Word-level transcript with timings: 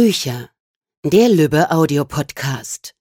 Bücher. 0.00 0.48
Der 1.04 1.28
Lübbe 1.28 1.72
Audiopodcast. 1.72 2.94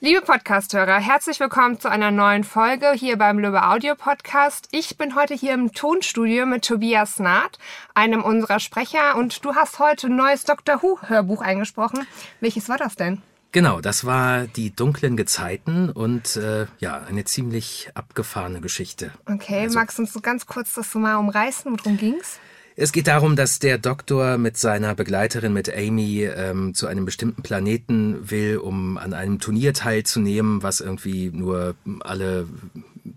Liebe 0.00 0.20
Podcasthörer, 0.20 1.00
herzlich 1.00 1.40
willkommen 1.40 1.80
zu 1.80 1.88
einer 1.88 2.10
neuen 2.10 2.44
Folge 2.44 2.92
hier 2.92 3.16
beim 3.16 3.38
Lübbe 3.38 3.66
Audio 3.66 3.94
Podcast. 3.94 4.68
Ich 4.70 4.98
bin 4.98 5.16
heute 5.16 5.32
hier 5.32 5.54
im 5.54 5.72
Tonstudio 5.72 6.44
mit 6.44 6.66
Tobias 6.66 7.20
Naht, 7.20 7.58
einem 7.94 8.22
unserer 8.22 8.60
Sprecher, 8.60 9.16
und 9.16 9.46
du 9.46 9.54
hast 9.54 9.78
heute 9.78 10.08
ein 10.08 10.16
neues 10.16 10.44
Doctor 10.44 10.82
Who 10.82 10.98
Hörbuch 11.00 11.40
eingesprochen. 11.40 12.06
Welches 12.42 12.68
war 12.68 12.76
das 12.76 12.96
denn? 12.96 13.22
Genau, 13.52 13.80
das 13.80 14.04
war 14.04 14.46
die 14.46 14.76
dunklen 14.76 15.16
Gezeiten 15.16 15.88
und 15.88 16.36
äh, 16.36 16.66
ja, 16.80 17.00
eine 17.08 17.24
ziemlich 17.24 17.88
abgefahrene 17.94 18.60
Geschichte. 18.60 19.10
Okay, 19.24 19.60
also, 19.60 19.78
magst 19.78 19.96
du 19.96 20.02
uns 20.02 20.12
so 20.12 20.20
ganz 20.20 20.44
kurz 20.44 20.74
das 20.74 20.92
so 20.92 20.98
mal 20.98 21.16
umreißen? 21.16 21.78
Worum 21.78 21.96
ging's? 21.96 22.38
Es 22.78 22.92
geht 22.92 23.06
darum, 23.06 23.36
dass 23.36 23.58
der 23.58 23.78
Doktor 23.78 24.36
mit 24.36 24.58
seiner 24.58 24.94
Begleiterin, 24.94 25.54
mit 25.54 25.74
Amy, 25.74 26.24
ähm, 26.24 26.74
zu 26.74 26.86
einem 26.86 27.06
bestimmten 27.06 27.42
Planeten 27.42 28.30
will, 28.30 28.58
um 28.58 28.98
an 28.98 29.14
einem 29.14 29.40
Turnier 29.40 29.72
teilzunehmen, 29.72 30.62
was 30.62 30.80
irgendwie 30.80 31.30
nur 31.30 31.74
alle 32.00 32.46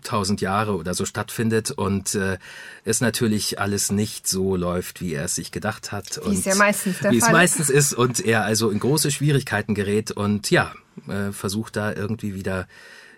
tausend 0.02 0.40
Jahre 0.40 0.76
oder 0.76 0.94
so 0.94 1.04
stattfindet 1.04 1.72
und 1.72 2.14
äh, 2.14 2.38
es 2.86 3.02
natürlich 3.02 3.58
alles 3.58 3.92
nicht 3.92 4.26
so 4.26 4.56
läuft, 4.56 5.02
wie 5.02 5.12
er 5.12 5.24
es 5.24 5.34
sich 5.34 5.52
gedacht 5.52 5.92
hat. 5.92 6.20
Wie 6.24 6.36
es 6.36 6.46
ja 6.46 6.54
meistens 6.54 7.00
der 7.00 7.10
wie 7.10 7.20
Fall 7.20 7.28
es 7.28 7.32
meistens 7.32 7.68
ist 7.68 7.92
und 7.92 8.24
er 8.24 8.44
also 8.44 8.70
in 8.70 8.80
große 8.80 9.10
Schwierigkeiten 9.10 9.74
gerät 9.74 10.10
und 10.10 10.50
ja, 10.50 10.72
äh, 11.06 11.32
versucht 11.32 11.76
da 11.76 11.92
irgendwie 11.92 12.34
wieder 12.34 12.66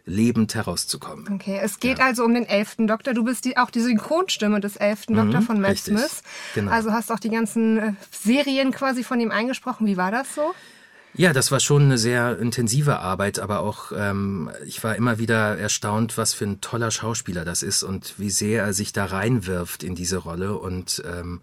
lebend 0.05 0.55
herauszukommen. 0.55 1.29
Okay, 1.33 1.61
es 1.63 1.79
geht 1.79 1.99
ja. 1.99 2.07
also 2.07 2.25
um 2.25 2.35
den 2.35 2.45
elften 2.45 2.87
Doktor. 2.87 3.15
Du 3.15 3.25
bist 3.25 3.45
die, 3.45 3.57
auch 3.57 3.71
die 3.71 3.81
Synchronstimme 3.81 4.61
des 4.61 4.77
elften 4.77 5.15
mhm, 5.15 5.19
Doktor 5.19 5.43
von 5.43 5.61
Matt 5.61 5.79
Smith. 5.79 6.23
Genau. 6.55 6.73
Also 6.73 6.93
hast 6.93 7.13
auch 7.13 7.21
die 7.21 7.31
ganzen 7.31 7.79
äh, 7.79 7.93
Serien 8.11 8.73
quasi 8.73 9.05
von 9.05 9.21
ihm 9.21 9.31
eingesprochen. 9.31 9.87
Wie 9.87 9.97
war 9.97 10.11
das 10.11 10.35
so? 10.35 10.55
Ja, 11.15 11.35
das 11.35 11.53
war 11.53 11.61
schon 11.61 11.83
eine 11.83 11.99
sehr 11.99 12.39
intensive 12.39 12.99
Arbeit, 12.99 13.39
aber 13.39 13.61
auch 13.61 13.93
ähm, 13.95 14.51
ich 14.65 14.83
war 14.83 14.97
immer 14.97 15.19
wieder 15.19 15.59
erstaunt, 15.59 16.17
was 16.17 16.33
für 16.33 16.47
ein 16.47 16.63
toller 16.63 16.91
Schauspieler 16.91 17.45
das 17.45 17.63
ist 17.63 17.83
und 17.83 18.15
wie 18.19 18.31
sehr 18.31 18.65
er 18.65 18.73
sich 18.73 18.95
da 18.95 19.05
reinwirft 19.05 19.83
in 19.83 19.95
diese 19.95 20.17
Rolle 20.17 20.57
und 20.57 21.03
ähm, 21.07 21.43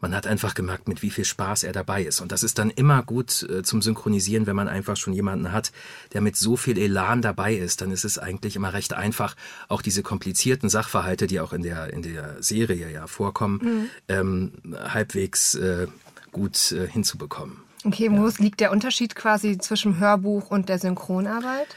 man 0.00 0.14
hat 0.14 0.26
einfach 0.26 0.54
gemerkt, 0.54 0.88
mit 0.88 1.02
wie 1.02 1.10
viel 1.10 1.24
Spaß 1.24 1.64
er 1.64 1.72
dabei 1.72 2.02
ist. 2.02 2.20
Und 2.20 2.32
das 2.32 2.42
ist 2.42 2.58
dann 2.58 2.70
immer 2.70 3.02
gut 3.02 3.42
äh, 3.42 3.62
zum 3.62 3.82
Synchronisieren, 3.82 4.46
wenn 4.46 4.56
man 4.56 4.68
einfach 4.68 4.96
schon 4.96 5.12
jemanden 5.12 5.52
hat, 5.52 5.72
der 6.12 6.20
mit 6.20 6.36
so 6.36 6.56
viel 6.56 6.78
Elan 6.78 7.22
dabei 7.22 7.54
ist. 7.54 7.80
Dann 7.80 7.90
ist 7.90 8.04
es 8.04 8.18
eigentlich 8.18 8.56
immer 8.56 8.72
recht 8.72 8.92
einfach, 8.92 9.36
auch 9.68 9.82
diese 9.82 10.02
komplizierten 10.02 10.68
Sachverhalte, 10.68 11.26
die 11.26 11.40
auch 11.40 11.52
in 11.52 11.62
der, 11.62 11.92
in 11.92 12.02
der 12.02 12.42
Serie 12.42 12.90
ja 12.90 13.06
vorkommen, 13.06 13.60
mhm. 13.62 13.90
ähm, 14.08 14.52
halbwegs 14.74 15.54
äh, 15.54 15.86
gut 16.32 16.72
äh, 16.72 16.86
hinzubekommen. 16.86 17.58
Okay, 17.84 18.10
wo 18.10 18.26
ja. 18.26 18.32
liegt 18.38 18.60
der 18.60 18.72
Unterschied 18.72 19.14
quasi 19.14 19.58
zwischen 19.58 19.98
Hörbuch 19.98 20.50
und 20.50 20.68
der 20.68 20.78
Synchronarbeit? 20.78 21.68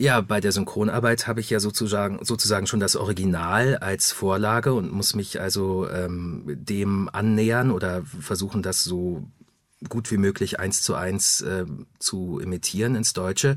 Ja, 0.00 0.20
bei 0.20 0.40
der 0.40 0.52
Synchronarbeit 0.52 1.26
habe 1.26 1.40
ich 1.40 1.50
ja 1.50 1.58
sozusagen, 1.58 2.24
sozusagen 2.24 2.68
schon 2.68 2.78
das 2.78 2.94
Original 2.94 3.78
als 3.78 4.12
Vorlage 4.12 4.72
und 4.72 4.92
muss 4.92 5.16
mich 5.16 5.40
also 5.40 5.90
ähm, 5.90 6.44
dem 6.46 7.10
annähern 7.12 7.72
oder 7.72 8.04
versuchen, 8.04 8.62
das 8.62 8.84
so 8.84 9.26
gut 9.88 10.12
wie 10.12 10.16
möglich 10.16 10.60
eins 10.60 10.82
zu 10.82 10.94
eins 10.94 11.40
äh, 11.40 11.66
zu 11.98 12.38
imitieren 12.38 12.94
ins 12.94 13.12
Deutsche. 13.12 13.56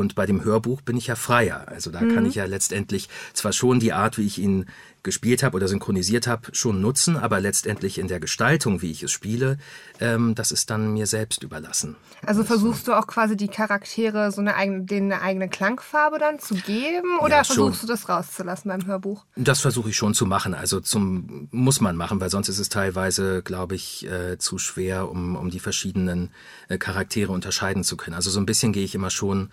Und 0.00 0.14
bei 0.14 0.26
dem 0.26 0.42
Hörbuch 0.44 0.80
bin 0.80 0.96
ich 0.96 1.06
ja 1.08 1.14
freier. 1.14 1.68
Also 1.68 1.90
da 1.90 2.00
mhm. 2.00 2.14
kann 2.14 2.26
ich 2.26 2.34
ja 2.34 2.46
letztendlich 2.46 3.08
zwar 3.34 3.52
schon 3.52 3.80
die 3.80 3.92
Art, 3.92 4.18
wie 4.18 4.26
ich 4.26 4.38
ihn 4.38 4.66
gespielt 5.02 5.42
habe 5.42 5.56
oder 5.56 5.68
synchronisiert 5.68 6.26
habe, 6.26 6.54
schon 6.54 6.80
nutzen, 6.80 7.16
aber 7.16 7.40
letztendlich 7.40 7.98
in 7.98 8.08
der 8.08 8.20
Gestaltung, 8.20 8.82
wie 8.82 8.90
ich 8.90 9.02
es 9.02 9.10
spiele, 9.10 9.58
ähm, 9.98 10.34
das 10.34 10.52
ist 10.52 10.70
dann 10.70 10.92
mir 10.92 11.06
selbst 11.06 11.42
überlassen. 11.42 11.96
Also 12.24 12.44
versuchst 12.44 12.86
du 12.86 12.92
auch 12.92 13.06
quasi 13.06 13.36
die 13.36 13.48
Charaktere 13.48 14.30
so 14.30 14.40
eine 14.40 14.56
eigene, 14.56 14.82
denen 14.82 15.12
eine 15.12 15.22
eigene 15.22 15.48
Klangfarbe 15.48 16.18
dann 16.18 16.38
zu 16.38 16.54
geben 16.54 17.18
oder 17.20 17.36
ja, 17.36 17.44
versuchst 17.44 17.82
du 17.82 17.86
das 17.86 18.08
rauszulassen 18.08 18.68
beim 18.68 18.86
Hörbuch? 18.86 19.24
Das 19.36 19.60
versuche 19.60 19.90
ich 19.90 19.96
schon 19.96 20.14
zu 20.14 20.26
machen. 20.26 20.54
Also 20.54 20.80
zum 20.80 21.48
muss 21.50 21.80
man 21.80 21.96
machen, 21.96 22.20
weil 22.20 22.30
sonst 22.30 22.48
ist 22.48 22.58
es 22.58 22.68
teilweise, 22.68 23.42
glaube 23.42 23.74
ich, 23.74 24.06
äh, 24.06 24.38
zu 24.38 24.58
schwer, 24.58 25.10
um, 25.10 25.36
um 25.36 25.50
die 25.50 25.60
verschiedenen 25.60 26.30
äh, 26.68 26.76
Charaktere 26.78 27.32
unterscheiden 27.32 27.84
zu 27.84 27.96
können. 27.96 28.14
Also 28.14 28.30
so 28.30 28.40
ein 28.40 28.46
bisschen 28.46 28.72
gehe 28.72 28.84
ich 28.84 28.94
immer 28.94 29.10
schon 29.10 29.50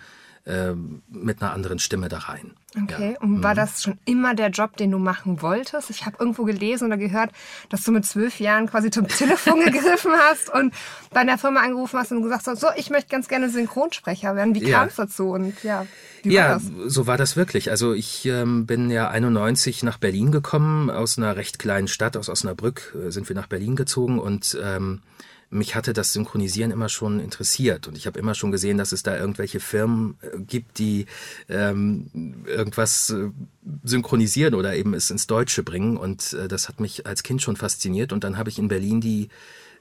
äh, 0.48 0.74
mit 1.10 1.42
einer 1.42 1.54
anderen 1.54 1.78
Stimme 1.78 2.08
da 2.10 2.20
rein. 2.20 2.54
Okay, 2.82 3.14
ja. 3.14 3.22
und 3.22 3.44
war 3.44 3.52
mhm. 3.52 3.58
das 3.58 3.84
schon 3.84 3.98
immer 4.06 4.34
der 4.34 4.50
Job, 4.50 4.78
den 4.78 4.92
du 4.92 4.98
machen 4.98 5.42
wolltest? 5.42 5.90
Ich 5.90 6.06
habe 6.06 6.18
irgendwo 6.20 6.44
gelesen 6.44 6.88
oder 6.88 6.98
gehört, 6.98 7.32
dass 7.70 7.84
du 7.84 7.92
mit 7.92 8.06
zwölf 8.06 8.40
Jahren 8.40 8.68
quasi 8.68 8.90
zum 8.92 9.08
Telefon 9.08 9.60
gegriffen 9.66 10.12
hast 10.30 10.54
und 10.54 10.74
bei 11.12 11.22
einer 11.22 11.38
Firma 11.38 11.62
angerufen 11.62 12.00
hast 12.00 12.12
und 12.12 12.24
gesagt 12.24 12.48
hast, 12.48 12.62
so, 12.62 12.68
ich 12.78 12.90
möchte 12.90 13.10
ganz 13.10 13.28
gerne 13.28 13.50
Synchronsprecher 13.50 14.36
werden. 14.36 14.56
Wie 14.56 14.64
ja. 14.64 14.80
kam 14.80 14.88
es 14.88 14.96
dazu? 14.96 15.32
Und 15.32 15.64
ja, 15.64 15.86
wie 16.24 16.34
ja, 16.34 16.44
war 16.44 16.54
das? 16.56 16.94
so 16.94 17.08
war 17.08 17.18
das 17.18 17.36
wirklich. 17.36 17.70
Also 17.70 17.94
ich 17.94 18.26
ähm, 18.26 18.66
bin 18.66 18.90
ja 18.90 19.10
91 19.10 19.84
nach 19.84 19.98
Berlin 19.98 20.32
gekommen, 20.32 20.90
aus 20.90 21.18
einer 21.18 21.36
recht 21.36 21.60
kleinen 21.60 21.88
Stadt, 21.88 22.16
aus 22.16 22.30
Osnabrück 22.30 22.96
äh, 22.96 23.12
sind 23.12 23.28
wir 23.28 23.36
nach 23.36 23.48
Berlin 23.48 23.76
gezogen 23.76 24.20
und 24.20 24.58
ähm, 24.64 25.02
mich 25.50 25.76
hatte 25.76 25.94
das 25.94 26.14
Synchronisieren 26.14 26.72
immer 26.72 26.90
schon 26.90 27.20
interessiert. 27.20 27.88
Und 27.88 27.98
ich 27.98 28.06
habe 28.06 28.20
immer 28.20 28.36
schon 28.36 28.52
gesehen, 28.52 28.78
dass 28.78 28.92
es 28.92 29.04
da 29.04 29.18
irgendwelche 29.18 29.60
Firmen 29.60 30.18
äh, 30.22 30.40
gibt, 30.40 30.78
die 30.80 31.06
ähm, 31.50 32.44
irgendwas 32.46 33.10
äh, 33.10 33.30
synchronisieren 33.84 34.56
oder 34.56 34.76
eben 34.76 34.94
es 34.94 35.10
ins 35.10 35.28
Deutsche 35.28 35.64
bringen. 35.64 35.98
Und 35.98 36.34
äh, 36.34 36.48
das 36.48 36.68
hat 36.68 36.80
mich 36.80 37.06
als 37.06 37.24
Kind 37.24 37.42
schon 37.42 37.56
fasziniert. 37.56 38.12
Und 38.12 38.24
dann 38.24 38.38
habe 38.38 38.50
ich 38.50 38.60
in 38.60 38.68
Berlin 38.68 39.02
die 39.02 39.30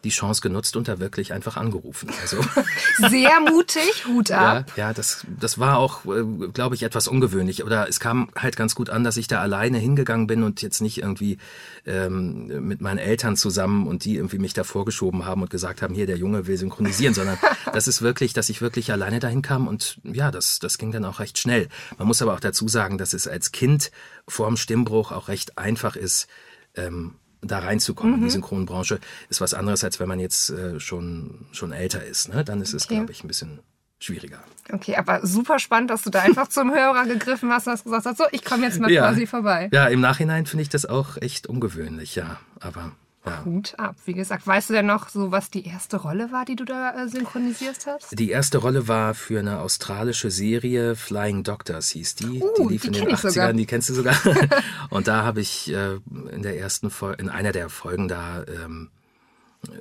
die 0.06 0.10
Chance 0.10 0.40
genutzt 0.40 0.76
und 0.76 0.86
da 0.86 1.00
wirklich 1.00 1.32
einfach 1.32 1.56
angerufen. 1.56 2.10
Also 2.22 2.38
sehr 3.10 3.40
mutig, 3.40 4.06
Hut 4.06 4.30
ab. 4.30 4.70
Ja, 4.76 4.88
ja 4.88 4.94
das, 4.94 5.26
das 5.38 5.58
war 5.58 5.78
auch, 5.78 6.04
äh, 6.04 6.22
glaube 6.52 6.76
ich, 6.76 6.84
etwas 6.84 7.08
ungewöhnlich. 7.08 7.64
Oder 7.64 7.88
es 7.88 7.98
kam 7.98 8.30
halt 8.36 8.56
ganz 8.56 8.76
gut 8.76 8.88
an, 8.88 9.02
dass 9.02 9.16
ich 9.16 9.26
da 9.26 9.40
alleine 9.40 9.78
hingegangen 9.78 10.28
bin 10.28 10.44
und 10.44 10.62
jetzt 10.62 10.80
nicht 10.80 10.98
irgendwie 10.98 11.38
ähm, 11.86 12.66
mit 12.68 12.80
meinen 12.80 12.98
Eltern 12.98 13.36
zusammen 13.36 13.88
und 13.88 14.04
die 14.04 14.14
irgendwie 14.14 14.38
mich 14.38 14.54
da 14.54 14.62
vorgeschoben 14.62 15.26
haben 15.26 15.42
und 15.42 15.50
gesagt 15.50 15.82
haben, 15.82 15.92
hier 15.92 16.06
der 16.06 16.18
Junge 16.18 16.46
will 16.46 16.56
synchronisieren, 16.56 17.12
sondern 17.12 17.36
das 17.72 17.88
ist 17.88 18.00
wirklich, 18.00 18.32
dass 18.32 18.48
ich 18.48 18.62
wirklich 18.62 18.92
alleine 18.92 19.18
dahin 19.18 19.42
kam 19.42 19.66
und 19.66 19.98
ja, 20.04 20.30
das, 20.30 20.60
das 20.60 20.78
ging 20.78 20.92
dann 20.92 21.04
auch 21.04 21.18
recht 21.18 21.36
schnell. 21.36 21.68
Man 21.98 22.06
muss 22.06 22.22
aber 22.22 22.34
auch 22.34 22.40
dazu 22.40 22.68
sagen, 22.68 22.96
dass 22.96 23.12
es 23.12 23.26
als 23.26 23.50
Kind 23.50 23.90
vorm 24.28 24.56
Stimmbruch 24.56 25.10
auch 25.10 25.26
recht 25.26 25.58
einfach 25.58 25.96
ist. 25.96 26.28
Ähm, 26.76 27.14
da 27.46 27.60
reinzukommen 27.60 28.12
mhm. 28.12 28.16
in 28.16 28.20
die 28.22 28.26
mhm. 28.26 28.42
Synchronbranche, 28.42 29.00
ist 29.28 29.40
was 29.40 29.54
anderes, 29.54 29.84
als 29.84 30.00
wenn 30.00 30.08
man 30.08 30.20
jetzt 30.20 30.50
äh, 30.50 30.80
schon, 30.80 31.46
schon 31.52 31.72
älter 31.72 32.04
ist. 32.04 32.28
Ne? 32.28 32.44
Dann 32.44 32.60
ist 32.60 32.74
es, 32.74 32.84
okay. 32.84 32.96
glaube 32.96 33.12
ich, 33.12 33.24
ein 33.24 33.28
bisschen 33.28 33.60
schwieriger. 33.98 34.38
Okay, 34.72 34.96
aber 34.96 35.26
super 35.26 35.58
spannend, 35.58 35.90
dass 35.90 36.02
du 36.02 36.10
da 36.10 36.20
einfach 36.20 36.48
zum 36.50 36.72
Hörer 36.72 37.06
gegriffen 37.06 37.50
hast 37.50 37.66
und 37.66 37.72
hast 37.72 37.84
gesagt 37.84 38.06
hast, 38.06 38.18
so, 38.18 38.24
ich 38.32 38.44
komme 38.44 38.64
jetzt 38.64 38.80
mal 38.80 38.90
ja. 38.90 39.02
quasi 39.02 39.26
vorbei. 39.26 39.68
Ja, 39.72 39.86
im 39.86 40.00
Nachhinein 40.00 40.46
finde 40.46 40.62
ich 40.62 40.68
das 40.68 40.86
auch 40.86 41.16
echt 41.20 41.46
ungewöhnlich, 41.46 42.14
ja. 42.14 42.38
Aber 42.60 42.92
ja. 43.26 43.44
Hut 43.44 43.74
ab. 43.78 43.96
Wie 44.04 44.12
gesagt, 44.12 44.46
weißt 44.46 44.70
du 44.70 44.74
denn 44.74 44.86
noch 44.86 45.08
so, 45.08 45.30
was 45.30 45.50
die 45.50 45.66
erste 45.66 45.98
Rolle 45.98 46.32
war, 46.32 46.44
die 46.44 46.56
du 46.56 46.64
da 46.64 47.04
äh, 47.04 47.08
synchronisiert 47.08 47.86
hast? 47.86 48.18
Die 48.18 48.30
erste 48.30 48.58
Rolle 48.58 48.88
war 48.88 49.14
für 49.14 49.38
eine 49.38 49.60
australische 49.60 50.30
Serie, 50.30 50.96
Flying 50.96 51.42
Doctors 51.42 51.90
hieß 51.90 52.14
die. 52.16 52.42
Uh, 52.42 52.50
die 52.58 52.74
lief 52.74 52.82
die 52.82 52.88
in 52.88 52.92
den 52.94 53.08
80ern, 53.08 53.52
die 53.54 53.66
kennst 53.66 53.88
du 53.90 53.94
sogar. 53.94 54.16
und 54.90 55.08
da 55.08 55.24
habe 55.24 55.40
ich 55.40 55.72
äh, 55.72 55.98
in 56.30 56.42
der 56.42 56.58
ersten 56.58 56.90
Folge, 56.90 57.22
in 57.22 57.28
einer 57.28 57.52
der 57.52 57.68
Folgen 57.68 58.08
da 58.08 58.44
ähm, 58.44 58.90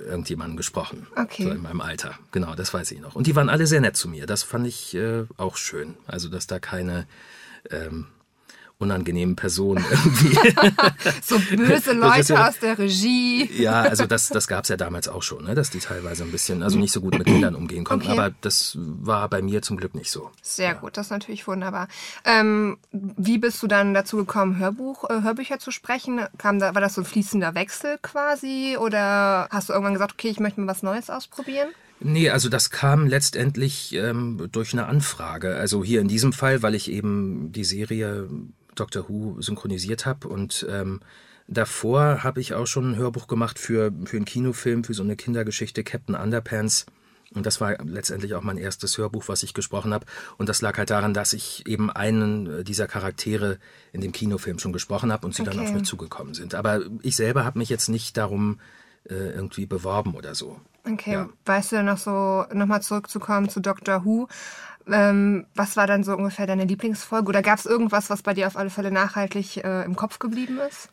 irgendjemanden 0.08 0.58
gesprochen. 0.58 1.08
Okay. 1.16 1.44
So 1.44 1.52
in 1.52 1.62
meinem 1.62 1.82
Alter. 1.82 2.18
Genau, 2.32 2.56
das 2.56 2.74
weiß 2.74 2.92
ich 2.92 3.00
noch. 3.00 3.16
Und 3.16 3.28
die 3.28 3.36
waren 3.36 3.50
alle 3.50 3.68
sehr 3.68 3.82
nett 3.82 3.96
zu 3.96 4.10
mir. 4.10 4.26
Das 4.26 4.44
fand 4.44 4.68
ich 4.68 4.96
äh, 4.96 5.26
auch 5.38 5.58
schön. 5.58 5.96
Also, 6.08 6.30
dass 6.30 6.48
da 6.48 6.60
keine 6.60 7.08
ähm, 7.70 8.08
unangenehmen 8.78 9.36
Personen 9.36 9.84
irgendwie. 9.92 10.38
so 11.22 11.40
böse 11.56 11.94
Leute 11.94 12.46
aus 12.46 12.60
der 12.60 12.78
Regie. 12.78 13.50
Ja, 13.58 13.82
also 13.82 14.06
das, 14.06 14.30
das 14.30 14.48
gab 14.48 14.64
es 14.64 14.70
ja 14.70 14.78
damals 14.78 15.08
auch 15.08 15.24
schon, 15.24 15.46
ne? 15.46 15.56
dass 15.56 15.70
die 15.70 15.80
teilweise 15.80 16.24
ein 16.24 16.32
bisschen, 16.32 16.62
also 16.62 16.78
nicht 16.78 16.92
so 16.92 17.02
gut 17.02 17.18
mit 17.18 17.26
Kindern 17.26 17.56
umgehen 17.56 17.84
konnten. 17.84 18.08
Okay. 18.08 18.20
Aber 18.20 18.36
das 18.42 18.78
war 18.78 19.30
bei 19.30 19.42
mir 19.42 19.62
zum 19.62 19.78
Glück 19.78 19.96
nicht 19.96 20.12
so. 20.12 20.30
Sehr 20.42 20.70
ja. 20.70 20.74
gut, 20.74 20.98
das 20.98 21.08
ist 21.08 21.12
natürlich 21.12 21.48
wunderbar. 21.48 21.88
Ähm, 22.26 22.78
wie 22.92 23.38
bist 23.38 23.64
du 23.64 23.68
dann 23.68 23.94
dazu 23.94 24.18
gekommen, 24.18 24.60
Hörbuch, 24.60 25.10
äh, 25.10 25.22
Hörbücher 25.22 25.60
zu 25.60 25.72
sprechen? 25.72 26.22
Kam 26.38 26.60
da, 26.60 26.76
war 26.76 26.82
das 26.82 26.96
so 26.96 27.02
ein 27.02 27.06
fließender 27.06 27.56
Wechsel 27.56 27.98
quasi? 28.02 28.78
Oder 28.80 29.48
hast 29.52 29.70
du 29.70 29.74
irgendwann 29.74 29.94
gesagt, 29.94 30.14
okay, 30.14 30.30
ich 30.30 30.40
möchte 30.40 30.60
mal 30.60 30.68
was 30.68 30.84
Neues 30.84 31.10
ausprobieren? 31.10 31.70
Nee, 32.00 32.30
also 32.30 32.50
das 32.50 32.72
kam 32.72 33.08
letztendlich 33.08 33.94
ähm, 33.94 34.50
durch 34.52 34.74
eine 34.74 34.86
Anfrage. 34.88 35.56
Also 35.56 35.84
hier 35.84 36.02
in 36.02 36.08
diesem 36.08 36.34
Fall, 36.34 36.62
weil 36.62 36.76
ich 36.76 36.92
eben 36.92 37.52
die 37.52 37.64
Serie 37.64 38.28
Doctor 38.76 39.10
Who 39.10 39.42
synchronisiert 39.42 40.06
habe 40.06 40.28
und 40.28 40.66
ähm, 40.70 41.02
davor 41.48 42.24
habe 42.24 42.42
ich 42.42 42.54
auch 42.54 42.68
schon 42.68 42.92
ein 42.92 42.96
Hörbuch 42.96 43.28
gemacht 43.28 43.60
für, 43.60 43.92
für 44.06 44.18
einen 44.18 44.26
Kinofilm, 44.26 44.84
für 44.84 44.94
so 44.94 45.04
eine 45.04 45.16
Kindergeschichte 45.16 45.84
Captain 45.84 46.16
Underpants. 46.16 46.86
Und 47.34 47.46
das 47.46 47.60
war 47.60 47.84
letztendlich 47.84 48.36
auch 48.36 48.44
mein 48.44 48.58
erstes 48.58 48.98
Hörbuch, 48.98 49.28
was 49.28 49.44
ich 49.44 49.54
gesprochen 49.54 49.94
habe. 49.94 50.06
Und 50.38 50.48
das 50.48 50.62
lag 50.62 50.78
halt 50.78 50.90
daran, 50.90 51.14
dass 51.14 51.34
ich 51.34 51.68
eben 51.68 51.90
einen 51.90 52.64
dieser 52.64 52.88
Charaktere 52.88 53.58
in 53.92 54.02
dem 54.02 54.12
Kinofilm 54.12 54.60
schon 54.60 54.72
gesprochen 54.72 55.12
habe 55.12 55.26
und 55.26 55.36
sie 55.36 55.42
okay. 55.42 55.52
dann 55.52 55.60
auf 55.60 55.74
mich 55.74 55.84
zugekommen 55.84 56.34
sind. 56.34 56.56
Aber 56.56 56.82
ich 57.02 57.16
selber 57.16 57.44
habe 57.44 57.60
mich 57.60 57.70
jetzt 57.70 57.90
nicht 57.90 58.16
darum 58.16 58.60
äh, 59.10 59.14
irgendwie 59.16 59.66
beworben 59.66 60.16
oder 60.16 60.36
so. 60.36 60.60
Okay, 60.88 61.14
Ja. 61.14 61.30
weißt 61.46 61.74
du 61.74 61.84
noch 61.84 61.98
so, 61.98 62.46
nochmal 62.54 62.82
zurückzukommen 62.82 63.50
zu 63.50 63.60
Doctor 63.60 64.06
Who, 64.06 64.28
ähm, 64.92 65.46
was 65.56 65.78
war 65.78 65.88
dann 65.88 66.04
so 66.04 66.14
ungefähr 66.16 66.48
deine 66.48 66.66
Lieblingsfolge? 66.66 67.30
Oder 67.30 67.42
gab 67.42 67.60
es 67.60 67.66
irgendwas, 67.66 68.10
was 68.10 68.22
bei 68.22 68.34
dir 68.34 68.48
auf 68.48 68.58
alle 68.58 68.70
Fälle 68.70 68.92
nachhaltig 68.92 69.58
äh, 69.58 69.84
im 69.84 69.96
Kopf 69.96 70.20
geblieben 70.20 70.60
ist? 70.68 70.90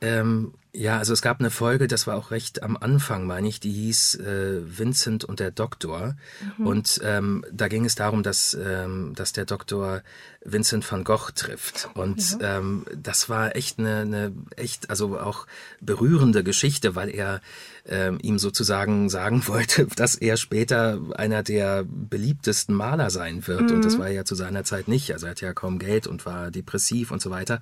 Ähm, 0.00 0.54
ja, 0.74 0.96
also 0.98 1.12
es 1.12 1.20
gab 1.20 1.40
eine 1.40 1.50
Folge, 1.50 1.86
das 1.86 2.06
war 2.06 2.16
auch 2.16 2.30
recht 2.30 2.62
am 2.62 2.78
Anfang, 2.78 3.26
meine 3.26 3.46
ich, 3.46 3.60
die 3.60 3.72
hieß 3.72 4.14
äh, 4.20 4.78
Vincent 4.78 5.22
und 5.22 5.38
der 5.38 5.50
Doktor. 5.50 6.16
Und 6.58 7.00
ähm, 7.04 7.44
da 7.52 7.68
ging 7.68 7.84
es 7.84 7.94
darum, 7.94 8.22
dass, 8.22 8.54
ähm, 8.54 9.12
dass 9.14 9.32
der 9.32 9.44
Doktor 9.44 10.02
Vincent 10.44 10.90
van 10.90 11.04
Gogh 11.04 11.30
trifft. 11.34 11.88
Und 11.94 12.38
ähm, 12.40 12.84
das 12.96 13.28
war 13.28 13.54
echt 13.54 13.78
eine, 13.78 14.00
eine 14.00 14.32
echt, 14.56 14.90
also 14.90 15.18
auch 15.18 15.46
berührende 15.80 16.42
Geschichte, 16.42 16.94
weil 16.94 17.10
er 17.10 17.40
ähm, 17.86 18.18
ihm 18.22 18.38
sozusagen 18.38 19.08
sagen 19.10 19.46
wollte, 19.46 19.86
dass 19.86 20.14
er 20.14 20.36
später 20.36 21.00
einer 21.16 21.42
der 21.42 21.84
beliebtesten 21.84 22.74
Maler 22.74 23.10
sein 23.10 23.46
wird. 23.46 23.70
Und 23.70 23.84
das 23.84 23.98
war 23.98 24.06
er 24.06 24.12
ja 24.12 24.24
zu 24.24 24.34
seiner 24.34 24.64
Zeit 24.64 24.88
nicht. 24.88 25.12
Also 25.12 25.26
er 25.26 25.30
hatte 25.30 25.44
ja 25.44 25.52
kaum 25.52 25.78
Geld 25.78 26.06
und 26.06 26.26
war 26.26 26.50
depressiv 26.50 27.10
und 27.10 27.20
so 27.20 27.30
weiter. 27.30 27.60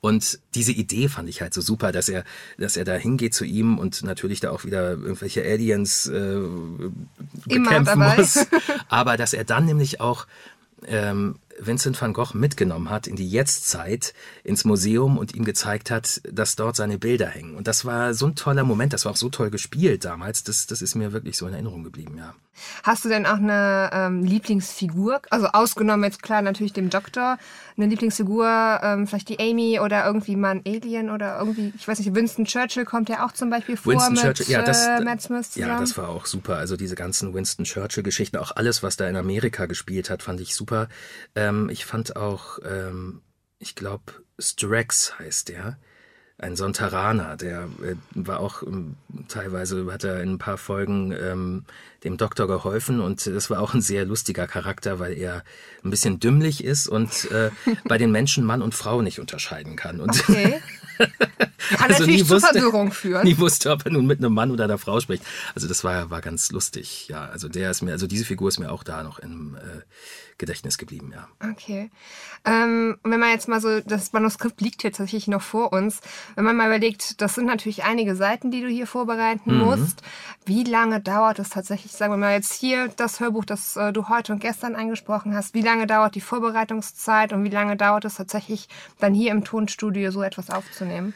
Und 0.00 0.40
diese 0.54 0.72
Idee 0.72 1.08
fand 1.08 1.28
ich 1.28 1.42
halt 1.42 1.54
so 1.54 1.60
super, 1.60 1.92
dass 1.92 2.08
er, 2.08 2.24
dass 2.58 2.76
er 2.76 2.84
da 2.84 2.94
hingeht 2.94 3.34
zu 3.34 3.44
ihm 3.44 3.78
und 3.78 4.02
natürlich 4.02 4.40
da 4.40 4.50
auch 4.50 4.64
wieder 4.64 4.90
irgendwelche 4.90 5.42
Aliens 5.42 6.06
äh, 6.06 6.40
bekämpfen 7.46 7.98
muss. 7.98 8.46
Aber 8.88 9.16
dass 9.16 9.32
er 9.32 9.44
dann 9.44 9.66
nämlich 9.66 10.00
auch 10.00 10.26
ähm, 10.86 11.36
Vincent 11.58 12.00
van 12.00 12.12
Gogh 12.12 12.34
mitgenommen 12.34 12.90
hat 12.90 13.06
in 13.06 13.16
die 13.16 13.28
Jetztzeit 13.28 14.14
ins 14.44 14.64
Museum 14.64 15.18
und 15.18 15.34
ihm 15.34 15.44
gezeigt 15.44 15.90
hat, 15.90 16.20
dass 16.30 16.56
dort 16.56 16.76
seine 16.76 16.98
Bilder 16.98 17.28
hängen. 17.28 17.54
Und 17.54 17.66
das 17.66 17.84
war 17.84 18.14
so 18.14 18.26
ein 18.26 18.34
toller 18.34 18.64
Moment, 18.64 18.92
das 18.92 19.04
war 19.04 19.12
auch 19.12 19.16
so 19.16 19.30
toll 19.30 19.50
gespielt 19.50 20.04
damals, 20.04 20.44
das, 20.44 20.66
das 20.66 20.82
ist 20.82 20.94
mir 20.94 21.12
wirklich 21.12 21.36
so 21.36 21.46
in 21.46 21.54
Erinnerung 21.54 21.84
geblieben, 21.84 22.16
ja. 22.18 22.34
Hast 22.82 23.04
du 23.04 23.10
denn 23.10 23.26
auch 23.26 23.36
eine 23.36 23.90
ähm, 23.92 24.24
Lieblingsfigur? 24.24 25.20
Also 25.28 25.48
ausgenommen 25.48 26.04
jetzt 26.04 26.22
klar 26.22 26.40
natürlich 26.40 26.72
dem 26.72 26.88
Doktor, 26.88 27.38
eine 27.76 27.86
Lieblingsfigur, 27.86 28.80
ähm, 28.82 29.06
vielleicht 29.06 29.28
die 29.28 29.38
Amy 29.38 29.80
oder 29.80 30.06
irgendwie 30.06 30.36
mal 30.36 30.50
ein 30.56 30.62
Alien 30.66 31.10
oder 31.10 31.38
irgendwie, 31.38 31.72
ich 31.76 31.86
weiß 31.86 31.98
nicht, 31.98 32.14
Winston 32.14 32.44
Churchill 32.44 32.84
kommt 32.84 33.08
ja 33.08 33.26
auch 33.26 33.32
zum 33.32 33.50
Beispiel 33.50 33.76
vor 33.76 33.92
Winston 33.92 34.14
mit 34.14 34.22
Churchill, 34.22 34.48
ja, 34.48 34.62
das, 34.62 34.86
äh, 34.86 35.00
Matt 35.00 35.22
Smith 35.22 35.50
zusammen. 35.50 35.72
ja, 35.72 35.80
das 35.80 35.96
war 35.98 36.08
auch 36.08 36.26
super. 36.26 36.56
Also 36.56 36.76
diese 36.76 36.94
ganzen 36.94 37.34
Winston 37.34 37.64
Churchill-Geschichten, 37.64 38.36
auch 38.38 38.52
alles, 38.54 38.82
was 38.82 38.96
da 38.96 39.08
in 39.08 39.16
Amerika 39.16 39.66
gespielt 39.66 40.10
hat, 40.10 40.22
fand 40.22 40.40
ich 40.40 40.54
super. 40.54 40.88
Ähm, 41.34 41.68
ich 41.70 41.84
fand 41.84 42.16
auch, 42.16 42.58
ähm, 42.64 43.20
ich 43.58 43.74
glaube, 43.74 44.12
Strax 44.38 45.18
heißt 45.18 45.48
der. 45.48 45.78
Ein 46.38 46.54
Sontaraner, 46.54 47.36
der 47.38 47.62
äh, 47.82 47.94
war 48.14 48.40
auch 48.40 48.62
ähm, 48.62 48.96
teilweise, 49.28 49.90
hat 49.90 50.04
er 50.04 50.22
in 50.22 50.34
ein 50.34 50.38
paar 50.38 50.58
Folgen 50.58 51.12
ähm, 51.12 51.64
dem 52.04 52.18
Doktor 52.18 52.46
geholfen 52.46 53.00
und 53.00 53.26
das 53.26 53.48
war 53.48 53.60
auch 53.60 53.72
ein 53.72 53.80
sehr 53.80 54.04
lustiger 54.04 54.46
Charakter, 54.46 54.98
weil 54.98 55.14
er 55.16 55.44
ein 55.82 55.88
bisschen 55.90 56.20
dümmlich 56.20 56.62
ist 56.62 56.88
und 56.88 57.30
äh, 57.30 57.50
bei 57.84 57.96
den 57.96 58.12
Menschen 58.12 58.44
Mann 58.44 58.60
und 58.60 58.74
Frau 58.74 59.00
nicht 59.00 59.18
unterscheiden 59.18 59.76
kann. 59.76 59.98
Und 60.00 60.10
Okay. 60.28 60.60
Kann 60.98 61.10
Also 61.90 62.00
natürlich 62.04 62.22
nie 62.22 62.24
zu 62.28 62.34
wusste- 62.34 62.52
Verwirrung 62.52 62.92
führen. 62.92 63.24
nie 63.24 63.36
wusste, 63.38 63.70
ob 63.70 63.84
er 63.84 63.92
nun 63.92 64.06
mit 64.06 64.18
einem 64.18 64.32
Mann 64.32 64.50
oder 64.50 64.64
einer 64.64 64.78
Frau 64.78 65.00
spricht. 65.00 65.24
Also 65.54 65.66
das 65.68 65.84
war, 65.84 66.10
war 66.10 66.20
ganz 66.22 66.50
lustig, 66.52 67.08
ja. 67.08 67.26
Also 67.26 67.48
der 67.48 67.70
ist 67.70 67.82
mir, 67.82 67.92
also 67.92 68.06
diese 68.06 68.24
Figur 68.24 68.48
ist 68.48 68.58
mir 68.58 68.70
auch 68.72 68.82
da 68.82 69.02
noch 69.02 69.18
im 69.18 69.56
äh, 69.56 69.82
Gedächtnis 70.38 70.76
geblieben, 70.78 71.12
ja. 71.14 71.26
Okay. 71.50 71.90
Ähm, 72.44 72.98
wenn 73.02 73.18
man 73.20 73.30
jetzt 73.30 73.48
mal 73.48 73.60
so, 73.60 73.80
das 73.80 74.12
Manuskript 74.12 74.60
liegt 74.60 74.82
hier 74.82 74.90
tatsächlich 74.92 75.28
noch 75.28 75.42
vor 75.42 75.72
uns, 75.72 76.00
wenn 76.34 76.44
man 76.44 76.56
mal 76.56 76.66
überlegt, 76.66 77.20
das 77.20 77.34
sind 77.34 77.46
natürlich 77.46 77.84
einige 77.84 78.14
Seiten, 78.14 78.50
die 78.50 78.60
du 78.60 78.68
hier 78.68 78.86
vorbereiten 78.86 79.52
Mhm. 79.52 79.58
musst. 79.64 80.02
Wie 80.44 80.64
lange 80.64 81.00
dauert 81.00 81.38
es 81.38 81.48
tatsächlich, 81.50 81.92
sagen 81.92 82.12
wir 82.12 82.18
mal 82.18 82.34
jetzt 82.34 82.52
hier 82.52 82.88
das 82.96 83.20
Hörbuch, 83.20 83.44
das 83.44 83.76
äh, 83.76 83.92
du 83.92 84.08
heute 84.08 84.32
und 84.32 84.40
gestern 84.40 84.74
angesprochen 84.76 85.34
hast, 85.34 85.54
wie 85.54 85.62
lange 85.62 85.86
dauert 85.86 86.14
die 86.14 86.20
Vorbereitungszeit 86.20 87.32
und 87.32 87.42
wie 87.44 87.50
lange 87.50 87.76
dauert 87.76 88.04
es 88.04 88.16
tatsächlich 88.16 88.68
dann 88.98 89.14
hier 89.14 89.30
im 89.32 89.44
Tonstudio 89.44 90.10
so 90.10 90.22
etwas 90.22 90.50
aufzunehmen? 90.50 91.14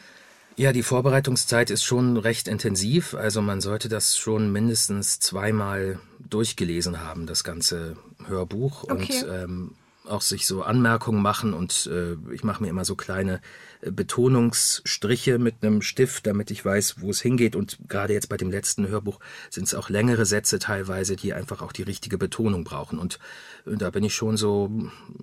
Ja, 0.57 0.73
die 0.73 0.83
Vorbereitungszeit 0.83 1.69
ist 1.69 1.83
schon 1.83 2.17
recht 2.17 2.47
intensiv. 2.47 3.13
Also 3.13 3.41
man 3.41 3.61
sollte 3.61 3.89
das 3.89 4.17
schon 4.17 4.51
mindestens 4.51 5.19
zweimal 5.19 5.99
durchgelesen 6.19 7.01
haben, 7.01 7.25
das 7.25 7.43
ganze 7.43 7.95
Hörbuch. 8.27 8.83
Okay. 8.83 8.93
Und 8.93 9.25
ähm, 9.29 9.75
auch 10.07 10.21
sich 10.21 10.45
so 10.47 10.63
Anmerkungen 10.63 11.21
machen. 11.21 11.53
Und 11.53 11.89
äh, 11.91 12.15
ich 12.33 12.43
mache 12.43 12.63
mir 12.63 12.69
immer 12.69 12.85
so 12.85 12.95
kleine 12.95 13.39
äh, 13.81 13.91
Betonungsstriche 13.91 15.39
mit 15.39 15.55
einem 15.61 15.81
Stift, 15.81 16.27
damit 16.27 16.51
ich 16.51 16.63
weiß, 16.63 17.01
wo 17.01 17.09
es 17.11 17.21
hingeht. 17.21 17.55
Und 17.55 17.77
gerade 17.87 18.13
jetzt 18.13 18.29
bei 18.29 18.37
dem 18.37 18.51
letzten 18.51 18.87
Hörbuch 18.87 19.19
sind 19.49 19.65
es 19.65 19.73
auch 19.73 19.89
längere 19.89 20.25
Sätze 20.25 20.59
teilweise, 20.59 21.15
die 21.15 21.33
einfach 21.33 21.61
auch 21.61 21.71
die 21.71 21.83
richtige 21.83 22.17
Betonung 22.17 22.63
brauchen. 22.63 22.99
Und 22.99 23.19
äh, 23.65 23.77
da 23.77 23.89
bin 23.89 24.03
ich 24.03 24.15
schon 24.15 24.37
so 24.37 24.69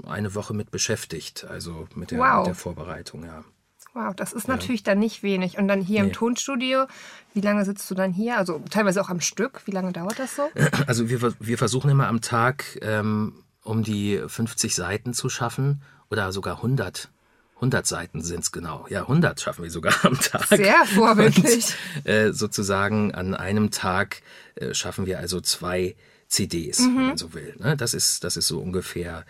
eine 0.07 0.35
Woche 0.35 0.55
mit 0.55 0.71
beschäftigt, 0.71 1.45
also 1.45 1.87
mit 1.95 2.11
der, 2.11 2.19
Wow. 2.19 2.39
mit 2.39 2.47
der 2.49 2.55
Vorbereitung, 2.55 3.25
ja. 3.25 3.45
Wow, 3.95 4.15
das 4.15 4.33
ist 4.33 4.49
natürlich 4.49 4.83
dann 4.83 4.99
nicht 4.99 5.23
wenig. 5.23 5.59
Und 5.59 5.69
dann 5.69 5.81
hier 5.81 6.01
im 6.01 6.07
Nee. 6.07 6.13
Tonstudio, 6.13 6.87
wie 7.35 7.41
lange 7.41 7.65
sitzt 7.65 7.91
du 7.91 7.95
dann 7.95 8.13
hier? 8.13 8.37
Also 8.39 8.63
teilweise 8.71 9.01
auch 9.01 9.09
am 9.09 9.21
Stück. 9.21 9.63
Wie 9.65 9.73
lange 9.73 9.93
dauert 9.93 10.19
das 10.19 10.37
so? 10.37 10.49
Also 10.87 11.09
wir, 11.09 11.35
wir 11.41 11.59
versuchen 11.59 11.91
immer 11.91 12.09
am 12.09 12.21
Tag 12.21 12.79
um 12.83 13.43
um 13.69 13.83
die 13.83 14.21
50 14.27 14.75
Seiten 14.75 15.13
zu 15.13 15.29
schaffen 15.29 15.83
oder 16.11 16.33
sogar 16.33 16.57
100. 16.57 17.11
100 17.57 17.87
Seiten 17.87 18.23
sind 18.23 18.41
es 18.41 18.53
genau. 18.53 18.87
Ja, 18.89 19.03
100 19.03 19.41
schaffen 19.41 19.63
wir 19.65 19.71
sogar 19.71 19.95
am 20.05 20.19
Tag. 20.19 20.47
Sehr 20.47 20.85
vorbildlich. 20.87 21.75
Und, 21.97 22.07
äh, 22.07 22.33
sozusagen 22.33 23.15
an 23.15 23.35
einem 23.35 23.71
Tag 23.71 24.23
äh, 24.55 24.73
schaffen 24.75 25.07
wir 25.07 25.19
also 25.19 25.41
zwei 25.41 25.97
CDs, 26.29 26.81
Mhm. 26.81 26.97
wenn 26.99 27.07
man 27.07 27.17
so 27.19 27.33
will. 27.35 27.55
Ne? 27.59 27.77
Das, 27.77 27.95
ist, 27.95 28.23
das 28.25 28.37
ist 28.37 28.49
so 28.49 28.61
ungefähr 28.61 29.25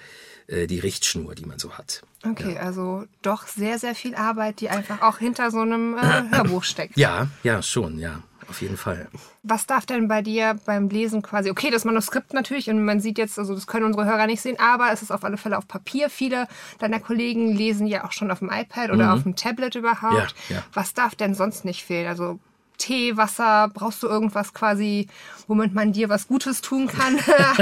äh, 0.48 0.66
die 0.66 0.78
Richtschnur, 0.80 1.34
die 1.34 1.44
man 1.46 1.58
so 1.58 1.72
hat. 1.78 2.02
Okay, 2.26 2.58
also 2.58 3.04
doch 3.22 3.46
sehr, 3.46 3.78
sehr 3.78 3.94
viel 3.94 4.14
Arbeit, 4.16 4.60
die 4.60 4.68
einfach 4.70 5.00
auch 5.02 5.18
hinter 5.18 5.50
so 5.50 5.60
einem 5.60 5.96
äh, 5.96 6.00
Hörbuch 6.32 6.64
steckt. 6.64 6.96
Ja, 6.96 7.28
ja, 7.44 7.62
schon, 7.62 7.98
ja, 8.00 8.22
auf 8.48 8.60
jeden 8.60 8.76
Fall. 8.76 9.08
Was 9.44 9.66
darf 9.66 9.86
denn 9.86 10.08
bei 10.08 10.20
dir 10.22 10.58
beim 10.66 10.88
Lesen 10.88 11.22
quasi, 11.22 11.50
okay, 11.50 11.70
das 11.70 11.84
Manuskript 11.84 12.34
natürlich 12.34 12.68
und 12.68 12.84
man 12.84 12.98
sieht 13.00 13.18
jetzt, 13.18 13.38
also 13.38 13.54
das 13.54 13.68
können 13.68 13.84
unsere 13.84 14.04
Hörer 14.04 14.26
nicht 14.26 14.40
sehen, 14.40 14.58
aber 14.58 14.90
es 14.92 15.00
ist 15.02 15.12
auf 15.12 15.22
alle 15.22 15.36
Fälle 15.36 15.56
auf 15.58 15.68
Papier. 15.68 16.10
Viele 16.10 16.48
deiner 16.80 16.98
Kollegen 16.98 17.54
lesen 17.54 17.86
ja 17.86 18.04
auch 18.04 18.12
schon 18.12 18.30
auf 18.32 18.40
dem 18.40 18.50
iPad 18.50 18.90
oder 18.90 19.12
auf 19.14 19.22
dem 19.22 19.36
Tablet 19.36 19.76
überhaupt. 19.76 20.34
Ja, 20.48 20.56
ja. 20.56 20.64
Was 20.72 20.94
darf 20.94 21.14
denn 21.14 21.34
sonst 21.34 21.64
nicht 21.64 21.84
fehlen? 21.84 22.08
Also 22.08 22.40
Tee, 22.78 23.16
Wasser, 23.16 23.70
brauchst 23.74 24.02
du 24.02 24.06
irgendwas 24.06 24.54
quasi, 24.54 25.08
womit 25.46 25.74
man 25.74 25.92
dir 25.92 26.08
was 26.08 26.28
Gutes 26.28 26.60
tun 26.60 26.86
kann? 26.86 27.18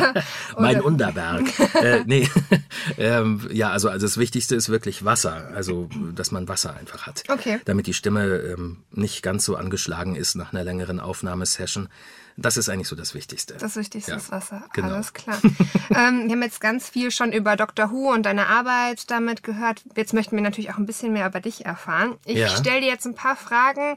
Mein 0.59 0.81
Unterberg. 0.81 1.47
äh, 1.75 2.05
nee, 2.07 2.29
ähm, 2.99 3.49
ja, 3.51 3.71
also, 3.71 3.89
also 3.89 4.07
das 4.07 4.19
Wichtigste 4.19 4.55
ist 4.55 4.69
wirklich 4.69 5.05
Wasser. 5.05 5.49
Also, 5.55 5.89
dass 6.15 6.31
man 6.31 6.49
Wasser 6.49 6.77
einfach 6.77 7.07
hat. 7.07 7.25
Okay. 7.29 7.61
Damit 7.65 7.87
die 7.87 7.95
Stimme 7.95 8.27
ähm, 8.27 8.85
nicht 8.93 9.23
ganz 9.23 9.45
so 9.45 9.57
angeschlagen 9.57 10.15
ist 10.17 10.37
nach 10.37 10.53
einer 10.53 10.65
längeren 10.65 11.01
Aufnahmesession. 11.01 11.89
Das 12.39 12.57
ist 12.59 12.69
eigentlich 12.69 12.89
so 12.89 12.97
das 12.97 13.15
Wichtigste. 13.15 13.55
Das 13.55 13.77
Wichtigste 13.77 14.11
Ja, 14.11 14.17
ist 14.19 14.31
Wasser. 14.31 14.65
genau. 14.75 14.95
Alles 14.95 15.15
klar. 15.15 15.39
ähm, 15.91 16.25
wir 16.27 16.33
haben 16.33 16.43
jetzt 16.43 16.61
ganz 16.61 16.89
viel 16.89 17.11
schon 17.11 17.33
über 17.33 17.57
Dr. 17.57 17.91
Who 17.91 18.13
und 18.13 18.25
deine 18.25 18.49
Arbeit 18.49 19.11
damit 19.11 19.43
gehört. 19.43 19.83
Jetzt 19.97 20.13
möchten 20.13 20.37
wir 20.37 20.43
natürlich 20.43 20.71
auch 20.71 20.77
ein 20.77 20.85
bisschen 20.85 21.15
mehr 21.15 21.27
über 21.27 21.41
dich 21.41 21.65
erfahren. 21.65 22.17
Ich 22.27 22.37
Ja. 22.37 22.49
stelle 22.49 22.81
dir 22.83 22.89
jetzt 22.89 23.07
ein 23.07 23.15
paar 23.15 23.37
Fragen 23.37 23.97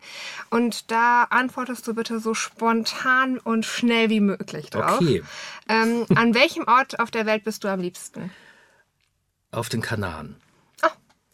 und 0.49 0.89
da 0.89 1.23
antwortest 1.23 1.85
du 1.87 1.93
bitte 1.93 2.19
so 2.19 2.33
spontan 2.33 3.39
und 3.39 3.65
schnell 3.65 4.09
wie 4.09 4.21
möglich 4.21 4.69
drauf. 4.69 5.01
Okay. 5.01 5.21
Ähm, 5.67 6.05
an 6.15 6.33
welchem 6.33 6.63
Ort 6.65 6.99
auf 6.99 7.11
der 7.11 7.25
Welt 7.25 7.43
bist 7.43 7.63
du 7.65 7.67
am 7.67 7.81
liebsten? 7.81 8.31
Auf 9.51 9.67
den 9.69 9.81
Kanaren. 9.81 10.37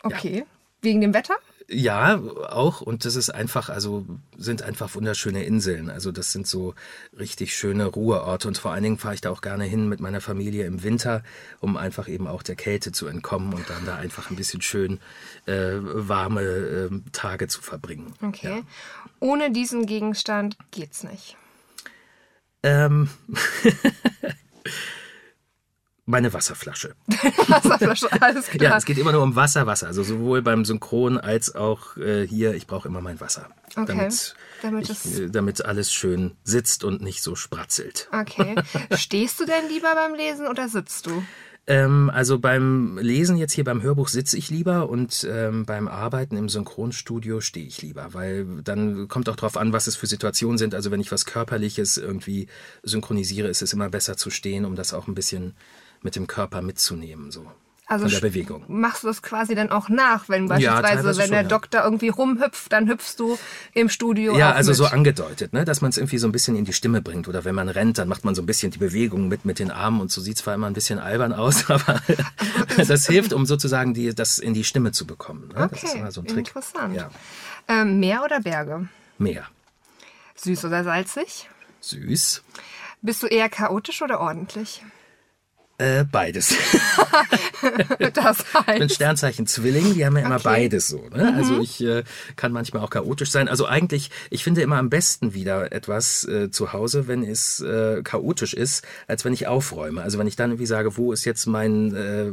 Okay. 0.02 0.46
Wegen 0.82 1.02
dem 1.02 1.14
Wetter? 1.16 1.36
Ja, 1.68 2.20
auch. 2.50 2.82
Und 2.82 3.06
das 3.06 3.16
ist 3.16 3.32
einfach, 3.32 3.70
also 3.70 4.06
sind 4.38 4.62
einfach 4.62 4.94
wunderschöne 4.94 5.44
Inseln. 5.44 5.90
Also 5.90 6.12
das 6.12 6.32
sind 6.32 6.46
so 6.46 6.76
richtig 7.18 7.56
schöne 7.56 7.86
Ruheorte. 7.86 8.48
Und 8.48 8.58
vor 8.58 8.72
allen 8.72 8.84
Dingen 8.84 8.98
fahre 9.00 9.16
ich 9.16 9.22
da 9.22 9.32
auch 9.32 9.42
gerne 9.42 9.64
hin 9.64 9.90
mit 9.90 10.00
meiner 10.00 10.22
Familie 10.22 10.66
im 10.68 10.84
Winter, 10.84 11.24
um 11.62 11.76
einfach 11.76 12.08
eben 12.08 12.28
auch 12.28 12.44
der 12.44 12.56
Kälte 12.56 12.92
zu 12.92 13.08
entkommen 13.08 13.54
und 13.54 13.68
dann 13.70 13.86
da 13.86 13.96
einfach 13.96 14.30
ein 14.30 14.36
bisschen 14.36 14.62
schön 14.62 15.00
äh, 15.48 15.74
warme 15.80 16.42
äh, 16.42 16.90
Tage 17.12 17.48
zu 17.48 17.62
verbringen. 17.62 18.14
Okay. 18.22 18.64
Ohne 19.20 19.52
diesen 19.52 19.88
Gegenstand 19.88 20.58
geht's 20.70 21.04
nicht. 21.04 21.36
Ähm, 22.62 23.10
meine 26.06 26.34
Wasserflasche. 26.34 26.96
Wasserflasche, 27.48 28.10
alles 28.22 28.48
klar. 28.48 28.72
Ja, 28.72 28.78
es 28.78 28.86
geht 28.86 28.98
immer 28.98 29.12
nur 29.12 29.24
um 29.24 29.36
Wasser, 29.36 29.66
Wasser. 29.66 29.88
Also 29.88 30.04
sowohl 30.04 30.42
beim 30.42 30.64
Synchron 30.64 31.18
als 31.18 31.56
auch 31.56 31.98
äh, 31.98 32.28
hier. 32.28 32.54
Ich 32.54 32.68
brauche 32.68 32.88
immer 32.88 33.02
mein 33.02 33.20
Wasser. 33.20 33.50
Okay. 33.76 33.86
Damit, 33.88 34.36
Damit 34.62 34.90
ich, 34.90 35.20
äh, 35.20 35.30
damit 35.30 35.66
alles 35.66 35.92
schön 35.92 36.36
sitzt 36.44 36.84
und 36.84 37.02
nicht 37.02 37.24
so 37.24 37.36
spratzelt. 37.36 38.08
Okay. 38.12 38.56
Stehst 38.96 39.40
du 39.40 39.46
denn 39.46 39.68
lieber 39.68 39.94
beim 39.96 40.14
Lesen 40.14 40.48
oder 40.48 40.70
sitzt 40.70 41.08
du? 41.08 41.24
Ähm, 41.68 42.12
also 42.14 42.38
beim 42.38 43.00
Lesen 43.00 43.38
jetzt 43.38 43.54
hier 43.54 43.64
beim 43.64 43.82
Hörbuch 43.82 44.08
sitze 44.08 44.38
ich 44.38 44.52
lieber 44.52 44.88
und 44.88 45.28
ähm, 45.28 45.66
beim 45.66 45.88
Arbeiten 45.88 46.38
im 46.38 46.48
Synchronstudio 46.48 47.42
stehe 47.42 47.66
ich 47.66 47.82
lieber, 47.82 48.14
weil 48.14 48.46
dann 48.64 49.08
kommt 49.08 49.28
auch 49.30 49.36
drauf 49.36 49.58
an, 49.58 49.74
was 49.74 49.88
es 49.88 49.96
für 49.96 50.06
Situationen 50.06 50.60
sind. 50.60 50.76
Also 50.76 50.92
wenn 50.92 51.00
ich 51.00 51.12
was 51.12 51.26
Körperliches 51.26 51.98
irgendwie 51.98 52.48
synchronisiere, 52.84 53.48
ist 53.48 53.64
es 53.64 53.74
immer 53.74 53.90
besser 53.90 54.16
zu 54.16 54.30
stehen, 54.30 54.66
um 54.66 54.76
das 54.76 54.94
auch 54.94 55.08
ein 55.08 55.16
bisschen 55.16 55.56
mit 56.06 56.16
dem 56.16 56.28
Körper 56.28 56.62
mitzunehmen. 56.62 57.32
So. 57.32 57.46
Also 57.88 58.06
von 58.06 58.12
der 58.14 58.20
Bewegung. 58.22 58.64
Machst 58.68 59.04
du 59.04 59.08
das 59.08 59.22
quasi 59.22 59.54
dann 59.54 59.70
auch 59.70 59.90
nach, 59.90 60.28
wenn 60.28 60.48
beispielsweise, 60.48 60.82
teilweise 60.82 61.20
wenn 61.22 61.30
der 61.30 61.42
schon, 61.42 61.50
ja. 61.50 61.56
Doktor 61.56 61.84
irgendwie 61.84 62.08
rumhüpft, 62.10 62.72
dann 62.74 62.88
hüpfst 62.90 63.16
du 63.20 63.38
im 63.74 63.90
Studio 63.90 64.36
Ja, 64.36 64.54
also 64.54 64.72
mit. 64.72 64.78
so 64.78 64.86
angedeutet, 64.86 65.54
ne? 65.54 65.66
dass 65.66 65.82
man 65.82 65.90
es 65.90 65.98
irgendwie 65.98 66.18
so 66.18 66.28
ein 66.28 66.32
bisschen 66.32 66.56
in 66.56 66.66
die 66.66 66.74
Stimme 66.74 67.04
bringt. 67.04 67.28
Oder 67.28 67.46
wenn 67.46 67.54
man 67.54 67.70
rennt, 67.70 68.00
dann 68.00 68.08
macht 68.08 68.26
man 68.26 68.34
so 68.34 68.42
ein 68.42 68.48
bisschen 68.48 68.72
die 68.72 68.80
Bewegung 68.80 69.28
mit 69.28 69.46
mit 69.46 69.60
den 69.60 69.70
Armen 69.70 70.02
und 70.02 70.12
so 70.12 70.20
sieht 70.20 70.38
zwar 70.40 70.56
immer 70.56 70.66
ein 70.66 70.74
bisschen 70.74 70.98
albern 70.98 71.32
aus, 71.32 71.70
aber 71.70 72.02
das 72.88 73.06
hilft, 73.06 73.34
um 73.34 73.46
sozusagen 73.46 73.94
die, 73.94 74.16
das 74.16 74.40
in 74.40 74.56
die 74.56 74.64
Stimme 74.64 74.92
zu 74.92 75.06
bekommen. 75.06 75.50
Ne? 75.50 75.68
Das 75.70 75.84
ist 75.84 75.90
Okay, 75.92 76.00
immer 76.00 76.12
so 76.12 76.22
ein 76.22 76.28
Trick. 76.28 76.38
interessant. 76.48 76.96
Ja. 76.96 77.10
Ähm, 77.68 78.00
Meer 78.00 78.24
oder 78.24 78.40
Berge? 78.40 78.88
Mehr. 79.20 79.46
Süß 80.38 80.66
oder 80.66 80.84
salzig? 80.84 81.50
Süß. 81.82 82.42
Bist 83.04 83.22
du 83.22 83.28
eher 83.28 83.48
chaotisch 83.50 84.02
oder 84.02 84.20
ordentlich? 84.20 84.84
Äh, 85.78 86.06
beides. 86.06 86.56
Das 88.14 88.40
Ich 88.40 88.66
bin 88.66 88.82
heißt. 88.84 88.96
Sternzeichen 88.96 89.48
Zwilling, 89.48 89.94
die 89.96 90.06
haben 90.06 90.16
ja 90.18 90.26
immer 90.26 90.36
Okay. 90.36 90.44
beides 90.44 90.88
so. 90.88 91.08
Ne? 91.10 91.34
Also 91.36 91.60
ich 91.60 91.84
äh, 91.84 92.04
kann 92.36 92.52
manchmal 92.52 92.84
auch 92.84 92.90
chaotisch 92.90 93.32
sein. 93.32 93.48
Also 93.48 93.66
eigentlich, 93.66 94.12
ich 94.30 94.44
finde 94.44 94.62
immer 94.62 94.78
am 94.78 94.90
besten 94.90 95.34
wieder 95.34 95.72
etwas 95.72 96.26
äh, 96.26 96.52
zu 96.52 96.74
Hause, 96.74 97.08
wenn 97.08 97.24
es 97.24 97.60
äh, 97.62 98.02
chaotisch 98.04 98.54
ist, 98.54 98.86
als 99.08 99.26
wenn 99.26 99.34
ich 99.34 99.48
aufräume. 99.48 100.02
Also 100.02 100.20
wenn 100.20 100.28
ich 100.28 100.36
dann 100.36 100.52
irgendwie 100.52 100.66
sage, 100.68 100.96
wo 100.98 101.12
ist 101.12 101.26
jetzt 101.26 101.46
mein 101.48 101.96
äh, 101.96 102.32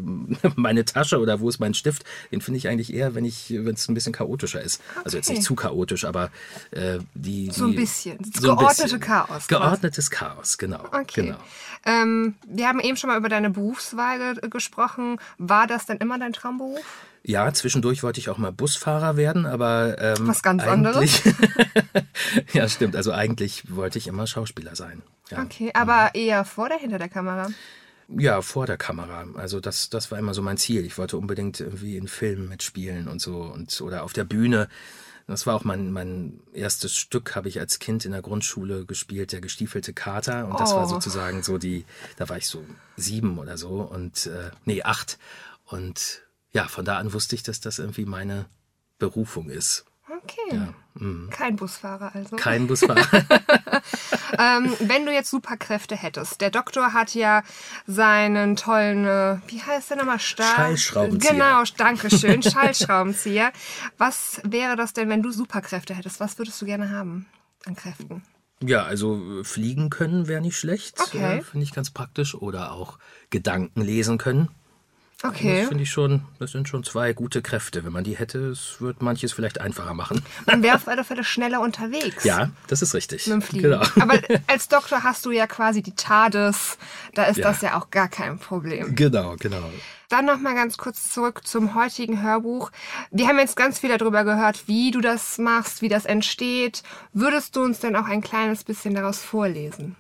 meine 0.57 0.85
Tasche 0.85 1.19
oder 1.19 1.41
wo 1.41 1.49
ist 1.49 1.61
mein 1.61 1.75
Stift, 1.75 2.05
den 2.31 2.41
finde 2.43 2.59
ich 2.59 2.69
eigentlich 2.69 2.93
eher, 2.93 3.15
wenn 3.15 3.25
ich, 3.25 3.51
wenn 3.51 3.75
es 3.75 3.89
ein 3.89 3.95
bisschen 3.95 4.13
chaotischer 4.13 4.61
ist. 4.61 4.81
Also 5.05 5.17
jetzt 5.17 5.29
Okay. 5.29 5.39
nicht 5.39 5.47
zu 5.47 5.55
chaotisch, 5.55 6.05
aber 6.05 6.31
äh, 6.73 6.99
die, 7.15 7.51
So 7.53 7.65
ein 7.65 7.71
die- 7.73 7.77
bisschen. 7.79 8.19
Das 8.19 8.43
so 8.43 8.49
geordnete 8.55 8.83
bisschen. 8.83 9.01
Chaos. 9.01 9.49
Geordnetes 9.49 10.11
Chaos, 10.11 10.59
genau. 10.59 10.85
Okay. 10.93 11.23
genau. 11.27 11.37
Ähm, 11.85 12.35
wir 12.47 12.69
haben 12.69 12.79
eben 12.81 12.97
schon 12.97 13.09
mal 13.11 13.19
über 13.19 13.29
deine 13.33 13.51
Berufswahl 13.51 14.35
ge- 14.37 14.49
gesprochen. 14.49 15.19
War 15.39 15.67
das 15.67 15.87
denn 15.87 15.97
immer 15.99 16.19
dein 16.19 16.33
Traumberuf? 16.33 16.81
Ja, 17.25 17.53
zwischendurch 17.53 18.03
wollte 18.03 18.19
ich 18.21 18.29
auch 18.31 18.39
mal 18.39 18.53
Busfahrer 18.53 19.17
werden, 19.17 19.47
aber 19.47 19.97
ähm, 20.01 20.27
Was 20.29 20.43
ganz 20.43 20.63
eigentlich, 20.63 21.23
ja, 22.53 22.69
stimmt. 22.69 22.97
Also 22.97 23.13
eigentlich 23.13 23.75
wollte 23.75 23.99
ich 23.99 24.07
immer 24.09 24.27
Schauspieler 24.27 24.75
sein. 24.77 25.03
Ja, 25.31 25.43
Okay, 25.43 25.71
aber 25.75 26.11
eher 26.15 26.45
vor 26.45 26.67
oder 26.67 26.79
hinter 26.79 26.99
der 26.99 27.09
Kamera? 27.09 27.49
ja 28.15 28.43
vor 28.43 28.67
der 28.67 28.77
Kamera. 28.77 29.25
Also 29.37 29.61
das, 29.61 29.89
das 29.89 30.11
war 30.11 30.19
immer 30.19 30.35
so 30.35 30.43
mein 30.43 30.59
Ziel. 30.59 30.85
Ich 30.85 30.99
wollte 30.99 31.17
unbedingt 31.17 31.61
irgendwie 31.61 31.97
in 31.97 32.09
Filmen 32.09 32.49
mitspielen 32.49 33.09
und 33.09 33.23
so 33.23 33.37
und 33.43 33.81
oder 33.81 34.03
auf 34.03 34.13
der 34.13 34.25
Bühne. 34.25 34.69
Das 35.27 35.47
war 35.47 35.55
auch 35.55 35.65
mein, 35.65 35.93
mein 35.93 36.41
erstes 36.53 36.95
Stück, 36.97 37.35
habe 37.37 37.49
ich 37.49 37.59
als 37.61 37.79
Kind 37.79 38.05
in 38.05 38.13
der 38.13 38.23
Grundschule 38.23 38.85
gespielt, 38.85 39.33
der 39.33 39.41
gestiefelte 39.41 39.93
Kater. 39.95 40.47
Und 40.47 40.59
das 40.61 40.73
Oh. 40.73 40.77
war 40.77 40.87
sozusagen 40.89 41.43
so 41.43 41.59
die, 41.59 41.85
da 42.17 42.29
war 42.29 42.37
ich 42.37 42.47
so 42.47 42.65
sieben 42.97 43.39
oder 43.39 43.57
so 43.57 43.81
und 43.83 44.27
äh, 44.27 44.51
nee, 44.65 44.83
acht. 44.83 45.19
Und 45.65 46.23
ja, 46.53 46.69
von 46.69 46.85
da 46.85 46.99
an 46.99 47.13
wusste 47.13 47.35
ich, 47.35 47.43
dass 47.43 47.61
das 47.61 47.79
irgendwie 47.79 48.05
meine 48.05 48.47
Berufung 48.99 49.49
ist. 49.49 49.85
Okay. 50.23 50.69
Kein 51.31 51.57
Busfahrer 51.57 52.15
also. 52.15 52.37
mhm. 52.37 52.41
Kein 52.41 52.67
Busfahrer. 52.69 53.25
Ähm, 54.39 54.77
wenn 54.81 55.07
du 55.07 55.13
jetzt 55.13 55.31
Superkräfte 55.31 55.97
hättest. 55.97 56.41
Der 56.41 56.51
Doktor 56.51 56.93
hat 56.93 57.15
ja 57.15 57.43
seinen 57.87 58.57
tollen, 58.57 59.07
äh, 59.07 59.39
wie 59.47 59.63
heißt 59.63 59.91
der 59.91 59.99
nochmal? 59.99 60.19
Stahl 60.19 60.55
Schallschraubenzieher. 60.55 61.33
Genau, 61.33 61.63
danke 61.77 62.11
schön. 62.11 62.43
Schallschraubenzieher. 62.43 63.53
Was 63.99 64.41
wäre 64.45 64.77
das 64.77 64.93
denn, 64.93 65.09
wenn 65.09 65.23
du 65.23 65.31
Superkräfte 65.31 65.95
hättest? 65.95 66.21
Was 66.21 66.39
würdest 66.39 66.61
du 66.61 66.67
gerne 66.67 66.91
haben 66.91 67.27
an 67.67 67.75
Kräften? 67.75 68.23
Ja, 68.63 68.85
also 68.85 69.41
äh, 69.41 69.45
fliegen 69.45 69.91
können 69.91 70.29
wäre 70.29 70.41
nicht 70.41 70.57
schlecht. 70.59 71.01
Okay. 71.01 71.39
Ja, 71.39 71.43
finde 71.43 71.65
ich 71.65 71.73
ganz 71.73 71.91
praktisch. 71.91 72.35
Oder 72.35 72.73
auch 72.73 72.99
Gedanken 73.31 73.81
lesen 73.81 74.19
können. 74.19 74.49
Okay. 75.25 75.61
Das 75.61 75.69
finde 75.69 75.85
ich 75.85 75.91
schon, 75.91 76.23
das 76.39 76.51
sind 76.51 76.69
schon 76.69 76.83
zwei 76.83 77.13
gute 77.13 77.43
Kräfte. 77.43 77.85
Wenn 77.85 77.93
man 77.93 78.03
die 78.05 78.17
hätte, 78.17 78.39
es 78.49 78.81
wird 78.81 79.03
manches 79.03 79.33
vielleicht 79.33 79.61
einfacher 79.61 79.95
machen. 79.95 80.23
Man 80.47 80.63
wäre 80.63 80.75
auf 80.77 80.89
alle 80.89 81.05
Fälle 81.05 81.23
schneller 81.23 81.61
unterwegs. 81.61 82.25
Ja, 82.25 82.51
das 82.67 82.83
ist 82.83 82.93
richtig. 82.95 83.27
Mit 83.27 83.35
dem 83.35 83.43
Fliegen. 83.43 83.71
Genau. 83.71 83.83
Aber 84.01 84.19
als 84.49 84.69
Doktor 84.69 85.03
hast 85.05 85.25
du 85.25 85.31
ja 85.31 85.47
quasi 85.47 85.83
die 85.83 85.95
TARDIS. 85.95 86.77
Da 87.15 87.25
ist 87.25 87.37
Ja. 87.37 87.49
das 87.49 87.61
ja 87.63 87.79
auch 87.81 87.91
gar 87.91 88.09
kein 88.09 88.39
Problem. 88.39 88.95
Genau, 88.97 89.37
genau. 89.39 89.71
Dann 90.09 90.27
noch 90.27 90.39
mal 90.41 90.55
ganz 90.55 90.77
kurz 90.77 91.11
zurück 91.13 91.47
zum 91.47 91.75
heutigen 91.75 92.23
Hörbuch. 92.23 92.71
Wir 93.11 93.29
haben 93.29 93.39
jetzt 93.39 93.57
ganz 93.57 93.79
viel 93.79 93.97
darüber 93.97 94.25
gehört, 94.25 94.67
wie 94.69 94.91
du 94.91 95.01
das 95.01 95.39
machst, 95.39 95.81
wie 95.83 95.89
das 95.89 96.05
entsteht. 96.05 96.83
Würdest 97.13 97.57
du 97.57 97.63
uns 97.63 97.79
denn 97.81 97.97
auch 97.97 98.07
ein 98.07 98.21
kleines 98.23 98.65
bisschen 98.65 98.95
daraus 98.95 99.23
vorlesen? 99.23 99.97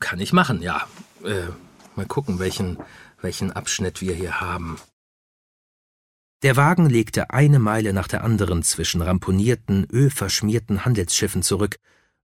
Kann 0.00 0.20
ich 0.20 0.32
machen, 0.32 0.62
ja. 0.62 0.86
Äh, 1.24 1.48
mal 1.96 2.06
gucken, 2.06 2.38
welchen, 2.38 2.78
welchen 3.20 3.52
Abschnitt 3.52 4.00
wir 4.00 4.14
hier 4.14 4.40
haben. 4.40 4.78
Der 6.42 6.56
Wagen 6.56 6.88
legte 6.88 7.30
eine 7.30 7.58
Meile 7.58 7.92
nach 7.92 8.06
der 8.06 8.22
anderen 8.22 8.62
zwischen 8.62 9.02
ramponierten, 9.02 9.86
ölverschmierten 9.90 10.84
Handelsschiffen 10.84 11.42
zurück, 11.42 11.76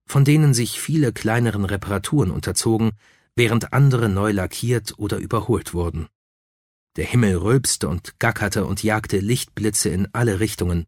von 0.07 0.25
denen 0.25 0.55
sich 0.55 0.81
viele 0.81 1.13
kleineren 1.13 1.65
Reparaturen 1.65 2.31
unterzogen, 2.31 2.93
während 3.35 3.73
andere 3.73 4.09
neu 4.09 4.31
lackiert 4.31 4.95
oder 4.99 5.17
überholt 5.17 5.75
wurden. 5.75 6.07
Der 6.97 7.07
Himmel 7.07 7.37
rülpste 7.37 7.89
und 7.89 8.21
gackerte 8.21 8.67
und 8.67 8.85
jagte 8.85 9.19
Lichtblitze 9.19 9.89
in 9.89 10.09
alle 10.13 10.39
Richtungen, 10.39 10.87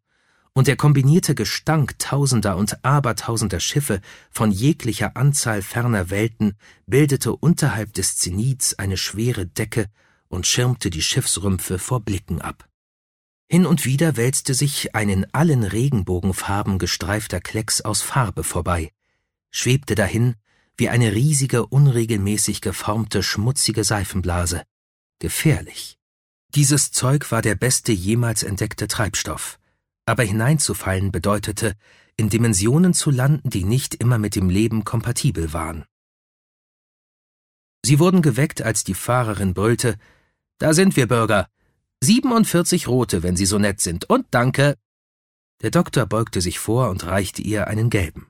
und 0.57 0.69
der 0.69 0.77
kombinierte 0.77 1.35
Gestank 1.35 1.99
tausender 1.99 2.57
und 2.57 2.83
abertausender 2.83 3.61
Schiffe 3.61 4.01
von 4.31 4.51
jeglicher 4.51 5.15
Anzahl 5.15 5.61
ferner 5.61 6.09
Welten 6.09 6.57
bildete 6.87 7.37
unterhalb 7.37 7.93
des 7.93 8.17
Zenits 8.17 8.73
eine 8.79 8.97
schwere 8.97 9.45
Decke 9.45 9.91
und 10.29 10.47
schirmte 10.47 10.89
die 10.89 11.03
Schiffsrümpfe 11.03 11.79
vor 11.79 12.01
Blicken 12.01 12.41
ab. 12.41 12.67
Hin 13.51 13.67
und 13.67 13.85
wieder 13.85 14.17
wälzte 14.17 14.55
sich 14.55 14.95
ein 14.95 15.11
in 15.11 15.27
allen 15.35 15.63
Regenbogenfarben 15.63 16.79
gestreifter 16.79 17.43
Klecks 17.43 17.83
aus 17.83 18.01
Farbe 18.01 18.43
vorbei, 18.43 18.93
schwebte 19.51 19.95
dahin 19.95 20.37
wie 20.79 20.89
eine 20.89 21.13
riesige, 21.13 21.67
unregelmäßig 21.67 22.63
geformte, 22.63 23.23
schmutzige 23.23 23.85
Seifenblase. 23.85 24.63
Gefährlich. 25.19 25.99
Dieses 26.55 26.93
Zeug 26.93 27.31
war 27.31 27.43
der 27.43 27.57
beste 27.57 27.93
jemals 27.93 28.43
entdeckte 28.43 28.89
Treibstoff, 28.89 29.59
aber 30.07 30.23
hineinzufallen 30.23 31.13
bedeutete, 31.13 31.75
in 32.17 32.31
Dimensionen 32.31 32.95
zu 32.95 33.11
landen, 33.11 33.51
die 33.51 33.65
nicht 33.65 33.97
immer 33.97 34.19
mit 34.19 34.35
dem 34.37 34.49
Leben 34.49 34.85
kompatibel 34.85 35.53
waren. 35.53 35.85
Sie 37.85 37.99
wurden 37.99 38.23
geweckt, 38.23 38.63
als 38.63 38.85
die 38.85 38.95
Fahrerin 38.95 39.53
brüllte 39.53 39.99
Da 40.59 40.73
sind 40.73 40.97
wir, 40.97 41.07
Bürger. 41.07 41.49
47 42.03 42.89
rote, 42.89 43.23
wenn 43.23 43.37
Sie 43.37 43.47
so 43.47 43.59
nett 43.59 43.81
sind, 43.81 44.09
und 44.09 44.27
danke. 44.31 44.77
Der 45.63 45.71
Doktor 45.71 46.07
beugte 46.07 46.41
sich 46.41 46.59
vor 46.59 46.91
und 46.91 47.05
reichte 47.07 47.43
ihr 47.43 47.67
einen 47.67 47.91
gelben. 47.91 48.29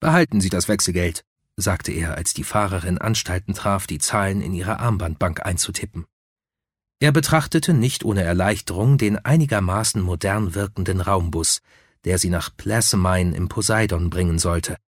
Behalten 0.00 0.40
Sie 0.40 0.48
das 0.48 0.68
Wechselgeld, 0.68 1.24
sagte 1.56 1.92
er, 1.92 2.16
als 2.16 2.34
die 2.34 2.44
Fahrerin 2.44 2.98
Anstalten 2.98 3.54
traf, 3.54 3.86
die 3.86 3.98
Zahlen 3.98 4.40
in 4.40 4.52
ihre 4.52 4.78
Armbandbank 4.78 5.44
einzutippen. 5.44 6.06
Er 6.98 7.12
betrachtete 7.12 7.74
nicht 7.74 8.04
ohne 8.04 8.22
Erleichterung 8.22 8.96
den 8.96 9.18
einigermaßen 9.18 10.00
modern 10.00 10.54
wirkenden 10.54 11.00
Raumbus, 11.02 11.60
der 12.04 12.18
sie 12.18 12.30
nach 12.30 12.56
Plasamine 12.56 13.36
im 13.36 13.48
Poseidon 13.48 14.08
bringen 14.08 14.38
sollte. 14.38 14.78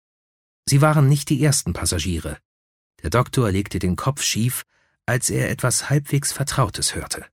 Sie 0.67 0.81
waren 0.81 1.09
nicht 1.09 1.29
die 1.29 1.43
ersten 1.43 1.73
Passagiere. 1.73 2.39
Der 3.03 3.11
Doktor 3.11 3.51
legte 3.51 3.79
den 3.79 3.97
Kopf 3.97 4.23
schief, 4.23 4.65
als 5.07 5.31
er 5.31 5.51
etwas 5.51 5.91
halbwegs 5.91 6.33
Vertrautes 6.33 6.95
hörte. 6.95 7.27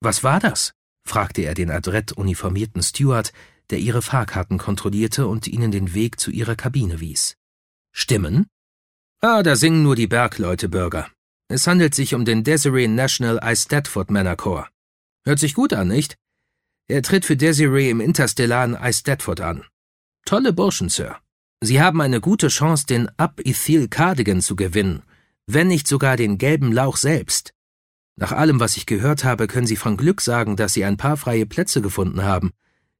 Was 0.00 0.22
war 0.22 0.40
das? 0.40 0.72
fragte 1.04 1.42
er 1.42 1.54
den 1.54 1.70
adrett 1.70 2.12
uniformierten 2.12 2.82
Steward, 2.82 3.32
der 3.70 3.78
ihre 3.78 4.02
Fahrkarten 4.02 4.58
kontrollierte 4.58 5.26
und 5.26 5.46
ihnen 5.46 5.70
den 5.70 5.94
Weg 5.94 6.20
zu 6.20 6.30
ihrer 6.30 6.56
Kabine 6.56 7.00
wies. 7.00 7.36
Stimmen? 7.92 8.46
Ah, 9.20 9.42
da 9.42 9.56
singen 9.56 9.82
nur 9.82 9.96
die 9.96 10.06
Bergleute, 10.06 10.68
Bürger. 10.68 11.10
Es 11.48 11.66
handelt 11.66 11.94
sich 11.94 12.14
um 12.14 12.24
den 12.24 12.42
Desiree 12.42 12.88
National 12.88 13.38
Eisteddfod 13.40 14.10
Manor 14.10 14.36
Corps. 14.36 14.68
Hört 15.24 15.38
sich 15.38 15.54
gut 15.54 15.72
an, 15.72 15.88
nicht? 15.88 16.16
Er 16.88 17.02
tritt 17.02 17.24
für 17.24 17.36
Desiree 17.36 17.90
im 17.90 18.00
interstellaren 18.00 18.74
Eisteddfod 18.74 19.40
an. 19.40 19.64
Tolle 20.24 20.52
Burschen, 20.52 20.88
Sir. 20.88 21.18
Sie 21.60 21.80
haben 21.80 22.00
eine 22.00 22.20
gute 22.20 22.48
Chance, 22.48 22.86
den 22.86 23.08
Up-Ethyl 23.16 23.88
Cardigan 23.88 24.40
zu 24.40 24.56
gewinnen, 24.56 25.02
wenn 25.46 25.68
nicht 25.68 25.86
sogar 25.86 26.16
den 26.16 26.38
gelben 26.38 26.72
Lauch 26.72 26.96
selbst. 26.96 27.52
Nach 28.16 28.32
allem, 28.32 28.60
was 28.60 28.76
ich 28.76 28.86
gehört 28.86 29.24
habe, 29.24 29.46
können 29.46 29.66
Sie 29.66 29.76
von 29.76 29.96
Glück 29.96 30.20
sagen, 30.20 30.56
dass 30.56 30.74
Sie 30.74 30.84
ein 30.84 30.96
paar 30.96 31.16
freie 31.16 31.46
Plätze 31.46 31.80
gefunden 31.80 32.22
haben. 32.22 32.52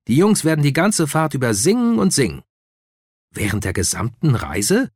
Die 0.09 0.17
Jungs 0.17 0.45
werden 0.45 0.63
die 0.63 0.73
ganze 0.73 1.07
Fahrt 1.07 1.35
über 1.35 1.53
singen 1.53 1.99
und 1.99 2.13
singen. 2.13 2.43
Während 3.33 3.65
der 3.65 3.73
gesamten 3.73 4.35
Reise? 4.35 4.91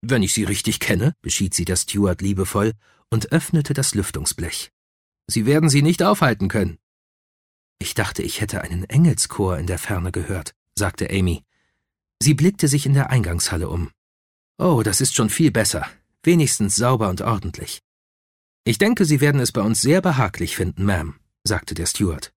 Wenn 0.00 0.22
ich 0.22 0.32
Sie 0.32 0.44
richtig 0.44 0.80
kenne, 0.80 1.14
beschied 1.22 1.54
sie 1.54 1.64
der 1.64 1.76
Steward 1.76 2.22
liebevoll 2.22 2.74
und 3.10 3.32
öffnete 3.32 3.74
das 3.74 3.94
Lüftungsblech. 3.94 4.70
Sie 5.26 5.46
werden 5.46 5.68
sie 5.68 5.82
nicht 5.82 6.02
aufhalten 6.02 6.48
können. 6.48 6.78
Ich 7.78 7.94
dachte, 7.94 8.22
ich 8.22 8.40
hätte 8.40 8.62
einen 8.62 8.84
Engelschor 8.84 9.58
in 9.58 9.66
der 9.66 9.78
Ferne 9.78 10.12
gehört, 10.12 10.54
sagte 10.74 11.10
Amy. 11.10 11.44
Sie 12.20 12.34
blickte 12.34 12.68
sich 12.68 12.86
in 12.86 12.94
der 12.94 13.10
Eingangshalle 13.10 13.68
um. 13.68 13.90
Oh, 14.58 14.82
das 14.82 15.00
ist 15.00 15.14
schon 15.14 15.30
viel 15.30 15.50
besser, 15.50 15.86
wenigstens 16.22 16.76
sauber 16.76 17.08
und 17.08 17.20
ordentlich. 17.20 17.80
Ich 18.64 18.78
denke, 18.78 19.04
Sie 19.04 19.20
werden 19.20 19.40
es 19.40 19.52
bei 19.52 19.62
uns 19.62 19.80
sehr 19.80 20.00
behaglich 20.00 20.56
finden, 20.56 20.84
Ma'am, 20.84 21.14
sagte 21.44 21.74
der 21.74 21.86
Steward. 21.86 22.32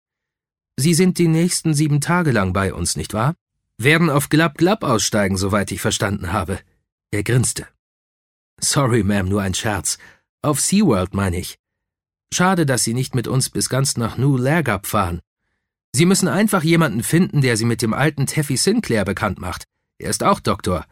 Sie 0.76 0.94
sind 0.94 1.18
die 1.18 1.28
nächsten 1.28 1.74
sieben 1.74 2.00
Tage 2.00 2.32
lang 2.32 2.52
bei 2.52 2.72
uns, 2.72 2.96
nicht 2.96 3.14
wahr? 3.14 3.34
Werden 3.78 4.10
auf 4.10 4.28
Glab 4.28 4.58
Glab 4.58 4.82
aussteigen, 4.82 5.36
soweit 5.36 5.70
ich 5.70 5.80
verstanden 5.80 6.32
habe. 6.32 6.58
Er 7.10 7.22
grinste. 7.22 7.66
Sorry, 8.60 9.00
Ma'am, 9.02 9.28
nur 9.28 9.40
ein 9.40 9.54
Scherz. 9.54 9.98
Auf 10.42 10.60
SeaWorld 10.60 11.14
meine 11.14 11.38
ich. 11.38 11.58
Schade, 12.32 12.66
dass 12.66 12.84
Sie 12.84 12.92
nicht 12.92 13.14
mit 13.14 13.26
uns 13.26 13.48
bis 13.48 13.70
ganz 13.70 13.96
nach 13.96 14.18
New 14.18 14.36
Lergap 14.36 14.86
fahren. 14.86 15.20
Sie 15.94 16.04
müssen 16.04 16.28
einfach 16.28 16.62
jemanden 16.62 17.02
finden, 17.02 17.40
der 17.40 17.56
Sie 17.56 17.64
mit 17.64 17.80
dem 17.80 17.94
alten 17.94 18.26
Teffy 18.26 18.58
Sinclair 18.58 19.06
bekannt 19.06 19.38
macht. 19.38 19.64
Er 19.98 20.10
ist 20.10 20.22
auch 20.22 20.40
Doktor. 20.40 20.84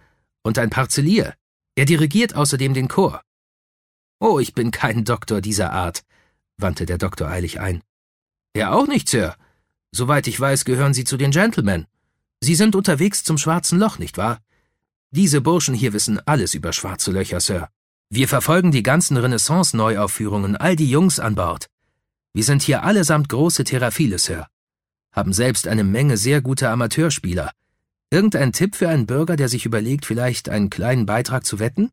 Und 0.43 0.59
ein 0.59 0.71
Parzellier. 0.71 1.35
Er 1.75 1.85
dirigiert 1.85 2.35
außerdem 2.35 2.73
den 2.73 2.89
Chor. 2.89 3.21
Oh, 4.19 4.39
ich 4.39 4.55
bin 4.55 4.71
kein 4.71 5.05
Doktor 5.05 5.43
dieser 5.43 5.73
Art, 5.73 6.03
wandte 6.57 6.87
der 6.87 6.97
Doktor 6.97 7.29
eilig 7.29 7.61
ein. 7.61 7.83
Er 8.55 8.75
auch 8.75 8.87
nicht, 8.87 9.11
Sir. 9.11 9.37
Soweit 9.93 10.27
ich 10.27 10.41
weiß, 10.41 10.65
gehören 10.65 10.95
Sie 10.95 11.05
zu 11.05 11.19
den 11.19 11.31
Gentlemen. 11.31 11.87
Sie 12.41 12.55
sind 12.55 12.75
unterwegs 12.75 13.25
zum 13.25 13.37
schwarzen 13.37 13.79
Loch, 13.79 13.99
nicht 13.99 14.17
wahr? 14.17 14.41
Diese 15.17 15.41
Burschen 15.41 15.75
hier 15.75 15.95
wissen 15.95 16.21
alles 16.27 16.53
über 16.53 16.75
schwarze 16.75 17.11
Löcher, 17.11 17.41
Sir. 17.41 17.71
Wir 18.11 18.29
verfolgen 18.29 18.71
die 18.71 18.83
ganzen 18.83 19.17
Renaissance-Neuaufführungen, 19.17 20.59
all 20.59 20.77
die 20.77 20.91
Jungs 20.91 21.19
an 21.19 21.35
Bord. 21.35 21.69
Wir 22.35 22.45
sind 22.45 22.61
hier 22.61 22.83
allesamt 22.85 23.31
große 23.31 23.65
Theraphile, 23.65 24.19
Sir. 24.19 24.47
Haben 25.13 25.33
selbst 25.33 25.69
eine 25.69 25.85
Menge 25.85 26.19
sehr 26.19 26.43
guter 26.43 26.71
Amateurspieler. 26.71 27.51
Irgendein 28.11 28.53
Tipp 28.53 28.77
für 28.77 28.91
einen 28.91 29.07
Bürger, 29.07 29.37
der 29.37 29.49
sich 29.49 29.65
überlegt, 29.65 30.05
vielleicht 30.05 30.51
einen 30.51 30.69
kleinen 30.69 31.07
Beitrag 31.07 31.47
zu 31.47 31.61
wetten? 31.61 31.91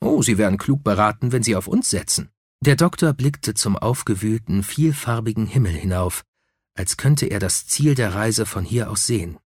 Oh, 0.00 0.22
Sie 0.22 0.38
wären 0.38 0.56
klug 0.56 0.84
beraten, 0.84 1.32
wenn 1.32 1.42
Sie 1.42 1.56
auf 1.56 1.66
uns 1.66 1.90
setzen. 1.90 2.30
Der 2.60 2.76
Doktor 2.76 3.12
blickte 3.12 3.54
zum 3.54 3.76
aufgewühlten, 3.76 4.62
vielfarbigen 4.62 5.46
Himmel 5.46 5.72
hinauf, 5.72 6.22
als 6.74 6.96
könnte 6.96 7.26
er 7.26 7.40
das 7.40 7.66
Ziel 7.66 7.96
der 7.96 8.14
Reise 8.14 8.46
von 8.46 8.64
hier 8.64 8.88
aus 8.88 9.04
sehen. 9.04 9.40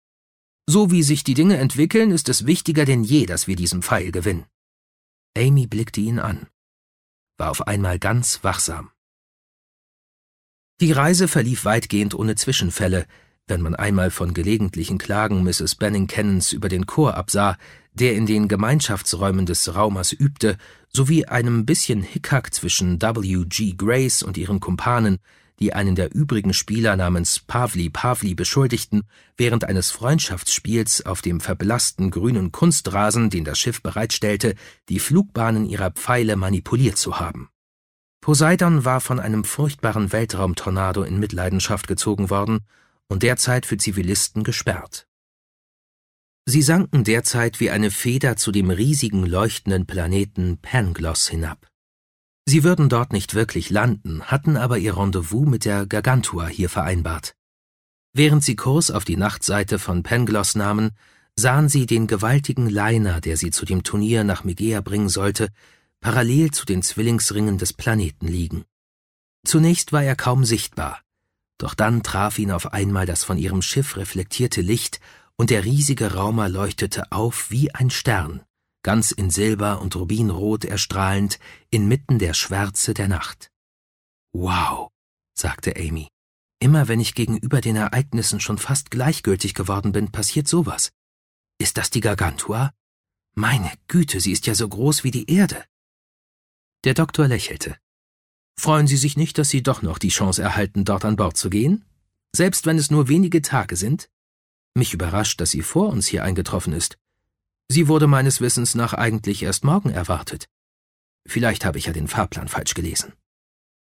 So 0.73 0.93
wie 0.93 1.03
sich 1.03 1.25
die 1.25 1.35
Dinge 1.35 1.57
entwickeln, 1.57 2.13
ist 2.13 2.29
es 2.29 2.47
wichtiger 2.47 2.85
denn 2.85 3.03
je, 3.03 3.27
dass 3.27 3.49
wir 3.49 3.57
diesen 3.57 3.83
Pfeil 3.83 4.13
gewinnen. 4.13 4.45
Amy 5.37 5.67
blickte 5.67 6.01
ihn 6.01 6.21
an, 6.21 6.47
war 7.39 7.51
auf 7.51 7.67
einmal 7.67 7.99
ganz 7.99 8.45
wachsam. 8.45 8.93
Die 10.81 10.93
Reise 10.93 11.27
verlief 11.27 11.65
weitgehend 11.65 12.15
ohne 12.15 12.37
Zwischenfälle, 12.37 13.09
wenn 13.49 13.63
man 13.63 13.75
einmal 13.75 14.13
von 14.13 14.33
gelegentlichen 14.33 14.99
Klagen 14.99 15.43
Mrs. 15.43 15.75
Benning 15.75 16.07
Cannons 16.07 16.53
über 16.53 16.69
den 16.69 16.87
Chor 16.87 17.17
absah, 17.17 17.59
der 17.93 18.15
in 18.15 18.27
den 18.27 18.47
Gemeinschaftsräumen 18.47 19.47
des 19.47 19.75
Raumers 19.75 20.13
übte, 20.13 20.57
sowie 20.89 21.25
einem 21.25 21.67
bisschen 21.67 22.01
Hickhack 22.01 22.55
zwischen 22.55 23.03
W. 23.03 23.45
G. 23.49 23.75
Grace 23.77 24.23
und 24.23 24.39
ihren 24.39 24.61
Kumpanen, 24.61 25.19
die 25.61 25.75
einen 25.75 25.95
der 25.95 26.15
übrigen 26.15 26.55
Spieler 26.55 26.97
namens 26.97 27.41
Pavli 27.41 27.91
Pavli 27.91 28.35
beschuldigten, 28.35 29.03
während 29.37 29.65
eines 29.65 29.91
Freundschaftsspiels 29.91 31.05
auf 31.05 31.21
dem 31.21 31.41
verblassten 31.41 32.11
grünen 32.11 32.51
Kunstrasen, 32.51 33.31
den 33.31 33.45
das 33.45 33.59
Schiff 33.59 33.83
bereitstellte, 33.83 34.55
die 34.89 34.99
Flugbahnen 34.99 35.67
ihrer 35.67 35.91
Pfeile 35.91 36.37
manipuliert 36.37 36.97
zu 36.97 37.21
haben. 37.21 37.51
Poseidon 38.23 38.85
war 38.85 39.01
von 39.01 39.21
einem 39.21 39.45
furchtbaren 39.45 40.13
Weltraumtornado 40.13 41.03
in 41.03 41.19
Mitleidenschaft 41.19 41.89
gezogen 41.89 42.31
worden 42.31 42.61
und 43.09 43.23
derzeit 43.23 43.67
für 43.67 43.77
Zivilisten 43.77 44.45
gesperrt. 44.45 45.07
Sie 46.47 46.63
sanken 46.63 47.05
derzeit 47.05 47.61
wie 47.61 47.71
eine 47.71 47.91
Feder 47.91 48.37
zu 48.37 48.51
dem 48.51 48.71
riesigen 48.71 49.25
leuchtenden 49.25 49.87
Planeten 49.87 50.59
Pangloss 50.61 51.29
hinab. 51.29 51.70
Sie 52.51 52.65
würden 52.65 52.89
dort 52.89 53.13
nicht 53.13 53.37
wirklich 53.37 53.71
landen, 53.71 54.25
hatten 54.25 54.57
aber 54.57 54.77
ihr 54.77 54.97
Rendezvous 54.97 55.47
mit 55.47 55.65
der 55.65 55.87
Gargantua 55.87 56.49
hier 56.49 56.69
vereinbart. 56.69 57.37
Während 58.13 58.43
sie 58.43 58.57
Kurs 58.57 58.91
auf 58.91 59.05
die 59.05 59.17
Nachtseite 59.17 59.79
von 59.79 60.03
Pangloss 60.03 60.57
nahmen, 60.57 60.91
sahen 61.37 61.69
sie 61.69 61.87
den 61.87 62.09
gewaltigen 62.09 62.69
Liner, 62.69 63.21
der 63.21 63.37
sie 63.37 63.53
zu 63.53 63.67
dem 63.67 63.85
Turnier 63.85 64.25
nach 64.25 64.43
Megea 64.43 64.81
bringen 64.81 65.09
sollte, 65.09 65.51
parallel 66.01 66.51
zu 66.51 66.67
den 66.67 66.83
Zwillingsringen 66.83 67.57
des 67.57 67.73
Planeten 67.73 68.27
liegen. 68.27 68.65
Zunächst 69.47 69.93
war 69.93 70.03
er 70.03 70.17
kaum 70.17 70.45
sichtbar, 70.45 71.03
doch 71.57 71.75
dann 71.75 72.03
traf 72.03 72.37
ihn 72.41 72.51
auf 72.51 72.73
einmal 72.73 73.07
das 73.07 73.23
von 73.23 73.39
ihrem 73.39 73.63
Schiff 73.63 73.97
reflektierte 73.97 74.61
Licht 74.61 74.99
und 75.37 75.51
der 75.51 75.65
riesige 75.65 76.15
Raumer 76.15 76.49
leuchtete 76.49 77.13
auf 77.13 77.53
wie 77.53 77.73
ein 77.73 77.91
Stern, 77.91 78.43
ganz 78.83 79.11
in 79.11 79.31
Silber 79.31 79.81
und 79.81 79.97
Rubinrot 79.97 80.65
erstrahlend, 80.65 81.39
inmitten 81.71 82.19
der 82.19 82.35
Schwärze 82.35 82.95
der 82.95 83.09
Nacht. 83.09 83.51
Wow, 84.33 84.91
sagte 85.35 85.77
Amy. 85.77 86.09
Immer 86.61 86.89
wenn 86.89 87.01
ich 87.01 87.15
gegenüber 87.15 87.61
den 87.61 87.77
Ereignissen 87.77 88.41
schon 88.41 88.59
fast 88.59 88.91
gleichgültig 88.91 89.55
geworden 89.55 89.93
bin, 89.93 90.13
passiert 90.13 90.47
sowas. 90.47 90.91
Ist 91.59 91.79
das 91.79 91.91
die 91.91 92.01
Gargantua? 92.01 92.73
Meine 93.35 93.73
Güte, 93.89 94.21
sie 94.21 94.33
ist 94.33 94.47
ja 94.47 94.55
so 94.55 94.69
groß 94.69 95.05
wie 95.05 95.11
die 95.11 95.31
Erde. 95.31 95.65
Der 96.85 96.95
Doktor 96.95 97.29
lächelte. 97.29 97.77
Freuen 98.59 98.87
Sie 98.87 98.97
sich 98.97 99.17
nicht, 99.17 99.39
dass 99.39 99.49
Sie 99.49 99.63
doch 99.63 99.81
noch 99.81 99.99
die 99.99 100.09
Chance 100.09 100.43
erhalten, 100.43 100.85
dort 100.85 101.05
an 101.05 101.17
Bord 101.17 101.37
zu 101.37 101.49
gehen? 101.49 101.85
Selbst 102.35 102.67
wenn 102.67 102.79
es 102.79 102.91
nur 102.91 103.09
wenige 103.09 103.43
Tage 103.43 103.77
sind? 103.77 104.11
Mich 104.75 104.95
überrascht, 104.95 105.41
dass 105.41 105.51
sie 105.51 105.63
vor 105.63 105.89
uns 105.89 106.07
hier 106.07 106.25
eingetroffen 106.25 106.73
ist. 106.73 106.97
Sie 107.73 107.87
wurde 107.87 108.09
meines 108.09 108.41
Wissens 108.41 108.75
nach 108.75 108.95
eigentlich 108.95 109.45
erst 109.45 109.63
morgen 109.65 109.91
erwartet. 109.91 110.47
Vielleicht 111.25 111.65
habe 111.65 111.79
ich 111.79 111.87
ja 111.87 111.93
den 111.93 112.09
Fahrplan 112.09 112.49
falsch 112.49 112.75
gelesen. 112.75 113.13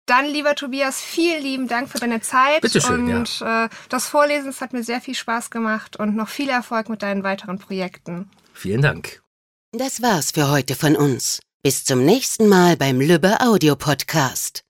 Dann, 0.05 0.27
lieber 0.27 0.55
Tobias, 0.55 1.01
vielen 1.01 1.43
lieben 1.43 1.67
Dank 1.67 1.89
für 1.89 1.99
deine 1.99 2.21
Zeit. 2.21 2.61
Bitte 2.61 2.83
schön, 2.83 3.15
und 3.15 3.41
ja. 3.41 3.65
äh, 3.65 3.69
das 3.89 4.09
Vorlesen 4.09 4.47
das 4.47 4.61
hat 4.61 4.75
mir 4.75 4.85
sehr 4.85 5.01
viel 5.01 5.15
Spaß 5.15 5.51
gemacht 5.51 5.97
und 5.97 6.15
noch 6.15 6.29
viel 6.29 6.51
Erfolg 6.51 6.91
mit 6.91 7.03
deinen 7.03 7.23
weiteren 7.23 7.59
Projekten. 7.59 8.29
Vielen 8.53 8.83
Dank. 8.83 9.23
Das 9.73 10.03
war's 10.03 10.33
für 10.33 10.51
heute 10.51 10.75
von 10.75 10.95
uns. 10.95 11.41
Bis 11.63 11.85
zum 11.85 12.05
nächsten 12.05 12.49
Mal 12.49 12.77
beim 12.77 13.01
Lübbe 13.01 13.41
Audio 13.41 13.77
Podcast. 13.77 14.63